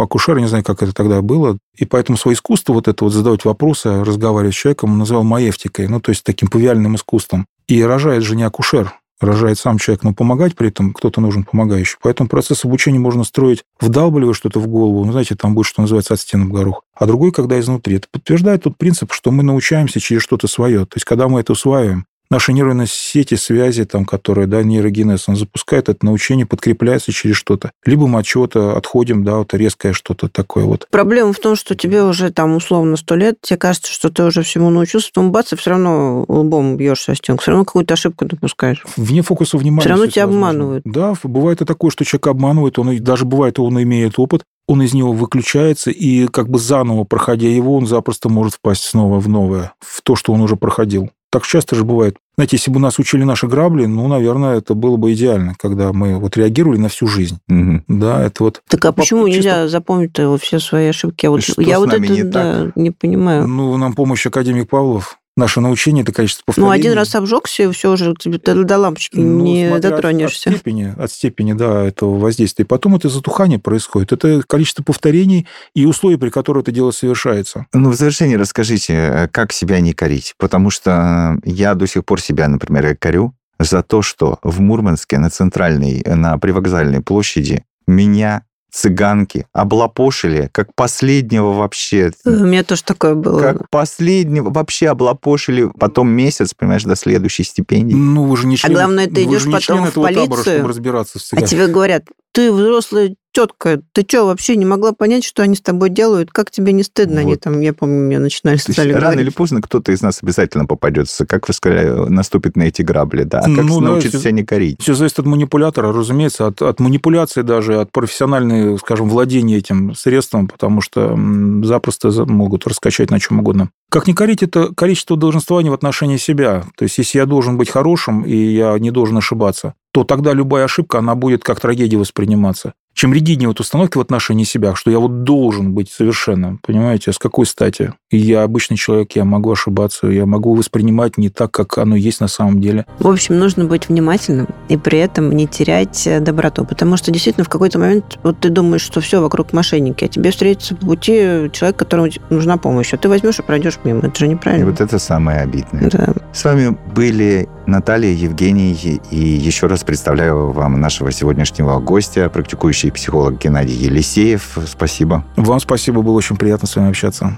акушер, 0.00 0.38
не 0.38 0.46
знаю, 0.46 0.62
как 0.62 0.82
это 0.82 0.92
тогда 0.92 1.22
было. 1.22 1.58
И 1.76 1.84
поэтому 1.84 2.16
свое 2.16 2.36
искусство, 2.36 2.72
вот 2.72 2.86
это 2.86 3.04
вот 3.04 3.12
задавать 3.12 3.44
вопросы, 3.44 4.04
разговаривать 4.04 4.54
с 4.54 4.58
человеком, 4.58 4.92
он 4.92 4.98
называл 4.98 5.24
маевтикой, 5.24 5.88
ну, 5.88 6.00
то 6.00 6.10
есть 6.10 6.22
таким 6.22 6.48
павиальным 6.48 6.94
искусством. 6.94 7.46
И 7.66 7.82
рожает 7.82 8.22
же 8.22 8.36
не 8.36 8.44
акушер, 8.44 8.94
рожает 9.20 9.58
сам 9.58 9.78
человек, 9.78 10.04
но 10.04 10.14
помогать 10.14 10.54
при 10.54 10.68
этом 10.68 10.92
кто-то 10.92 11.20
нужен 11.20 11.42
помогающий. 11.42 11.98
Поэтому 12.00 12.28
процесс 12.28 12.64
обучения 12.64 13.00
можно 13.00 13.24
строить, 13.24 13.64
вдалбливая 13.80 14.34
что-то 14.34 14.60
в 14.60 14.68
голову, 14.68 15.04
ну, 15.04 15.10
знаете, 15.10 15.34
там 15.34 15.54
будет, 15.54 15.66
что 15.66 15.82
называется, 15.82 16.14
от 16.14 16.20
стен 16.20 16.48
в 16.48 16.52
горох. 16.52 16.82
А 16.94 17.06
другой, 17.06 17.32
когда 17.32 17.58
изнутри. 17.58 17.96
Это 17.96 18.06
подтверждает 18.12 18.62
тот 18.62 18.76
принцип, 18.76 19.12
что 19.12 19.32
мы 19.32 19.42
научаемся 19.42 19.98
через 19.98 20.22
что-то 20.22 20.46
свое. 20.46 20.80
То 20.80 20.96
есть, 20.96 21.04
когда 21.04 21.28
мы 21.28 21.40
это 21.40 21.52
усваиваем, 21.52 22.06
наши 22.30 22.52
нейронные 22.52 22.86
сети, 22.88 23.34
связи, 23.34 23.84
там, 23.84 24.04
которые, 24.04 24.46
да, 24.46 24.62
нейрогенез, 24.62 25.28
он 25.28 25.36
запускает 25.36 25.88
это 25.88 26.04
научение, 26.04 26.46
подкрепляется 26.46 27.12
через 27.12 27.36
что-то. 27.36 27.72
Либо 27.84 28.06
мы 28.06 28.20
от 28.20 28.26
чего-то 28.26 28.76
отходим, 28.76 29.24
да, 29.24 29.38
вот 29.38 29.52
резкое 29.54 29.92
что-то 29.92 30.28
такое 30.28 30.64
вот. 30.64 30.86
Проблема 30.90 31.32
в 31.32 31.38
том, 31.38 31.56
что 31.56 31.74
тебе 31.74 32.04
уже 32.04 32.30
там 32.30 32.54
условно 32.56 32.96
сто 32.96 33.16
лет, 33.16 33.38
тебе 33.40 33.56
кажется, 33.56 33.92
что 33.92 34.10
ты 34.10 34.24
уже 34.24 34.42
всему 34.42 34.70
научился, 34.70 35.08
потом 35.12 35.32
бац, 35.32 35.52
и 35.52 35.56
все 35.56 35.70
равно 35.70 36.24
лбом 36.28 36.76
бьешься 36.76 37.12
о 37.12 37.14
стенку, 37.14 37.42
все 37.42 37.50
равно 37.50 37.64
какую-то 37.64 37.94
ошибку 37.94 38.24
допускаешь. 38.24 38.84
Вне 38.96 39.22
фокуса 39.22 39.58
внимания. 39.58 39.80
Всё 39.80 39.90
равно 39.90 40.06
тебя 40.06 40.26
возможно. 40.26 40.48
обманывают. 40.48 40.82
Да, 40.84 41.14
бывает 41.22 41.60
и 41.60 41.64
такое, 41.64 41.90
что 41.90 42.04
человек 42.04 42.28
обманывает, 42.28 42.78
он 42.78 42.96
даже 42.98 43.24
бывает, 43.24 43.58
он 43.58 43.82
имеет 43.82 44.18
опыт, 44.18 44.42
он 44.66 44.82
из 44.82 44.94
него 44.94 45.12
выключается, 45.12 45.90
и 45.90 46.28
как 46.28 46.48
бы 46.48 46.58
заново 46.58 47.04
проходя 47.04 47.48
его, 47.48 47.76
он 47.76 47.86
запросто 47.86 48.28
может 48.28 48.54
впасть 48.54 48.84
снова 48.84 49.18
в 49.18 49.28
новое, 49.28 49.72
в 49.80 50.00
то, 50.02 50.14
что 50.14 50.32
он 50.32 50.40
уже 50.40 50.54
проходил. 50.56 51.10
Так 51.30 51.46
часто 51.46 51.76
же 51.76 51.84
бывает. 51.84 52.16
Знаете, 52.36 52.56
если 52.56 52.70
бы 52.72 52.80
нас 52.80 52.98
учили 52.98 53.22
наши 53.22 53.46
грабли, 53.46 53.86
ну, 53.86 54.08
наверное, 54.08 54.58
это 54.58 54.74
было 54.74 54.96
бы 54.96 55.12
идеально, 55.12 55.54
когда 55.58 55.92
мы 55.92 56.18
вот 56.18 56.36
реагировали 56.36 56.78
на 56.78 56.88
всю 56.88 57.06
жизнь. 57.06 57.38
Мгм. 57.46 57.84
Да, 57.86 58.24
это 58.24 58.42
вот... 58.44 58.62
Так 58.68 58.84
а 58.84 58.92
По- 58.92 59.02
почему 59.02 59.26
чисто- 59.28 59.36
нельзя 59.36 59.68
запомнить 59.68 60.18
все 60.40 60.58
свои 60.58 60.88
ошибки? 60.88 61.26
Я 61.26 61.30
вот, 61.30 61.42
Что 61.42 61.62
я 61.62 61.76
с 61.76 61.78
вот 61.78 61.88
нами 61.88 62.06
это 62.06 62.14
не 62.14 62.22
да, 62.24 62.72
не 62.74 62.90
понимаю. 62.90 63.46
Ну, 63.46 63.76
нам 63.76 63.92
помощь 63.92 64.26
академик 64.26 64.68
Павлов. 64.68 65.19
Наше 65.36 65.60
научение– 65.60 66.02
это 66.04 66.12
количество 66.12 66.42
Ну, 66.46 66.52
повторений. 66.52 66.80
один 66.80 66.92
раз 66.92 67.14
обжегся, 67.14 67.62
и 67.62 67.70
все 67.70 67.92
уже 67.92 68.14
тебе 68.18 68.38
до 68.38 68.78
лампочки 68.78 69.16
Ну, 69.16 69.42
не 69.44 69.66
от- 69.66 69.80
дотронешься. 69.80 70.50
От 70.50 70.56
степени, 70.56 70.94
от 70.98 71.10
степени, 71.12 71.52
да, 71.52 71.84
этого 71.84 72.18
воздействия. 72.18 72.64
Потом 72.66 72.96
это 72.96 73.08
затухание 73.08 73.58
происходит. 73.58 74.12
Это 74.12 74.42
количество 74.46 74.82
повторений 74.82 75.46
и 75.74 75.86
условия, 75.86 76.18
при 76.18 76.30
которых 76.30 76.64
это 76.64 76.72
дело 76.72 76.90
совершается. 76.90 77.66
Ну, 77.72 77.90
в 77.90 77.94
завершение 77.94 78.36
расскажите, 78.38 78.92
э, 78.94 79.28
как 79.28 79.52
себя 79.52 79.80
не 79.80 79.92
корить. 79.92 80.34
Потому 80.36 80.70
что 80.70 81.38
э, 81.44 81.48
я 81.50 81.74
до 81.74 81.86
сих 81.86 82.04
пор 82.04 82.20
себя, 82.20 82.48
например, 82.48 82.96
корю 82.96 83.32
за 83.58 83.82
то, 83.82 84.02
что 84.02 84.38
в 84.42 84.60
Мурманске 84.60 85.18
на 85.18 85.30
центральной, 85.30 86.02
на 86.06 86.38
привокзальной 86.38 87.02
площади 87.02 87.64
меня 87.86 88.42
цыганки 88.70 89.46
облапошили, 89.52 90.48
как 90.52 90.74
последнего 90.74 91.52
вообще, 91.52 92.12
У 92.24 92.30
меня 92.30 92.64
тоже 92.64 92.84
такое 92.84 93.14
было. 93.14 93.40
как 93.40 93.70
последнего 93.70 94.50
вообще 94.50 94.88
облапошили, 94.88 95.70
потом 95.78 96.08
месяц, 96.10 96.54
понимаешь, 96.54 96.84
до 96.84 96.96
следующей 96.96 97.44
стипендии. 97.44 97.94
Ну, 97.94 98.24
вы 98.24 98.36
же 98.36 98.46
не 98.46 98.56
член, 98.56 98.72
главное, 98.72 99.06
ты 99.06 99.24
идешь 99.24 99.44
потом 99.50 99.84
в 99.84 99.88
этого 99.88 100.08
табора, 100.08 100.26
полицию, 100.26 100.54
чтобы 100.54 100.68
разбираться 100.68 101.18
в 101.18 101.32
А 101.32 101.42
тебе 101.42 101.66
говорят, 101.66 102.04
ты 102.32 102.52
взрослая 102.52 103.14
тетка, 103.32 103.80
ты 103.92 104.04
что, 104.06 104.26
вообще 104.26 104.56
не 104.56 104.64
могла 104.64 104.92
понять, 104.92 105.24
что 105.24 105.42
они 105.42 105.54
с 105.56 105.60
тобой 105.60 105.90
делают? 105.90 106.30
Как 106.30 106.50
тебе 106.50 106.72
не 106.72 106.82
стыдно? 106.82 107.20
Они 107.20 107.32
Вот. 107.32 107.40
там, 107.40 107.60
я 107.60 107.72
помню, 107.72 108.00
мне 108.06 108.18
начинали 108.18 108.56
То 108.58 108.72
стали 108.72 108.92
рано 108.92 109.00
говорить. 109.06 109.20
или 109.22 109.30
поздно 109.30 109.62
кто-то 109.62 109.92
из 109.92 110.02
нас 110.02 110.20
обязательно 110.22 110.66
попадется, 110.66 111.26
как 111.26 111.48
вы 111.48 111.54
сказали, 111.54 112.08
наступит 112.08 112.56
на 112.56 112.64
эти 112.64 112.82
грабли, 112.82 113.22
да. 113.24 113.38
А 113.40 113.42
как 113.42 113.64
Ну, 113.64 113.80
да, 113.80 113.86
научиться 113.88 114.16
если- 114.16 114.28
себя 114.28 114.32
не 114.32 114.44
корить? 114.44 114.80
Все 114.82 114.94
зависит 114.94 115.18
от 115.20 115.26
манипулятора, 115.26 115.92
разумеется, 115.92 116.46
от, 116.48 116.60
от 116.62 116.80
манипуляции 116.80 117.42
даже, 117.42 117.80
от 117.80 117.92
профессиональной, 117.92 118.78
скажем, 118.78 119.08
владения 119.08 119.56
этим 119.56 119.94
средством, 119.94 120.48
потому 120.48 120.80
что 120.80 121.16
запросто 121.64 122.10
за- 122.10 122.26
могут 122.26 122.66
раскачать 122.66 123.10
на 123.10 123.20
чем 123.20 123.38
угодно. 123.40 123.70
Как 123.90 124.06
не 124.06 124.14
корить, 124.14 124.44
это 124.44 124.72
количество 124.72 125.16
долженствования 125.16 125.72
в 125.72 125.74
отношении 125.74 126.16
себя. 126.16 126.64
То 126.76 126.84
есть, 126.84 126.96
если 126.98 127.18
я 127.18 127.26
должен 127.26 127.58
быть 127.58 127.70
хорошим, 127.70 128.22
и 128.22 128.36
я 128.36 128.78
не 128.78 128.92
должен 128.92 129.16
ошибаться, 129.16 129.74
то 129.90 130.04
тогда 130.04 130.32
любая 130.32 130.64
ошибка, 130.66 130.98
она 130.98 131.16
будет 131.16 131.42
как 131.42 131.58
трагедия 131.58 131.96
восприниматься. 131.96 132.74
Чем 132.92 133.14
ригиднее 133.14 133.48
вот 133.48 133.60
установки 133.60 133.96
в 133.96 134.00
отношении 134.00 134.44
себя, 134.44 134.74
что 134.74 134.90
я 134.90 134.98
вот 134.98 135.22
должен 135.22 135.72
быть 135.72 135.90
совершенным, 135.90 136.58
понимаете, 136.58 137.12
с 137.12 137.18
какой 137.18 137.46
стати? 137.46 137.94
Я 138.10 138.42
обычный 138.42 138.76
человек, 138.76 139.12
я 139.12 139.24
могу 139.24 139.52
ошибаться, 139.52 140.08
я 140.08 140.26
могу 140.26 140.54
воспринимать 140.54 141.16
не 141.16 141.30
так, 141.30 141.50
как 141.52 141.78
оно 141.78 141.96
есть 141.96 142.20
на 142.20 142.28
самом 142.28 142.60
деле. 142.60 142.84
В 142.98 143.08
общем, 143.08 143.38
нужно 143.38 143.64
быть 143.64 143.88
внимательным 143.88 144.48
и 144.68 144.76
при 144.76 144.98
этом 144.98 145.30
не 145.32 145.46
терять 145.46 146.06
э, 146.06 146.20
доброту. 146.20 146.66
Потому 146.66 146.96
что 146.96 147.10
действительно 147.10 147.44
в 147.44 147.48
какой-то 147.48 147.78
момент 147.78 148.18
вот 148.22 148.40
ты 148.40 148.50
думаешь, 148.50 148.82
что 148.82 149.00
все 149.00 149.22
вокруг 149.22 149.52
мошенники, 149.52 150.04
а 150.04 150.08
тебе 150.08 150.30
встретится 150.30 150.74
по 150.74 150.84
пути 150.84 151.48
человек, 151.52 151.76
которому 151.76 152.08
нужна 152.28 152.58
помощь. 152.58 152.92
А 152.92 152.98
ты 152.98 153.08
возьмешь 153.08 153.38
и 153.38 153.42
пройдешь 153.42 153.78
мимо. 153.84 154.00
Это 154.00 154.18
же 154.18 154.26
И 154.26 154.28
неправильно. 154.28 154.66
вот 154.70 154.80
это 154.80 154.98
самое 154.98 155.40
обидное. 155.40 155.90
Да. 155.90 156.12
С 156.32 156.44
вами 156.44 156.76
были 156.94 157.48
Наталья, 157.66 158.10
Евгений, 158.12 159.00
и 159.10 159.16
еще 159.16 159.66
раз 159.66 159.82
представляю 159.84 160.52
вам 160.52 160.80
нашего 160.80 161.10
сегодняшнего 161.12 161.78
гостя, 161.80 162.28
практикующий 162.28 162.90
психолог 162.92 163.38
Геннадий 163.38 163.74
Елисеев. 163.76 164.58
Спасибо. 164.66 165.24
Вам 165.36 165.60
спасибо, 165.60 166.02
было 166.02 166.14
очень 166.16 166.36
приятно 166.36 166.66
с 166.68 166.76
вами 166.76 166.90
общаться. 166.90 167.36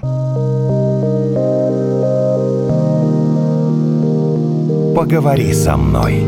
Поговори 4.95 5.53
со 5.53 5.75
мной. 5.75 6.23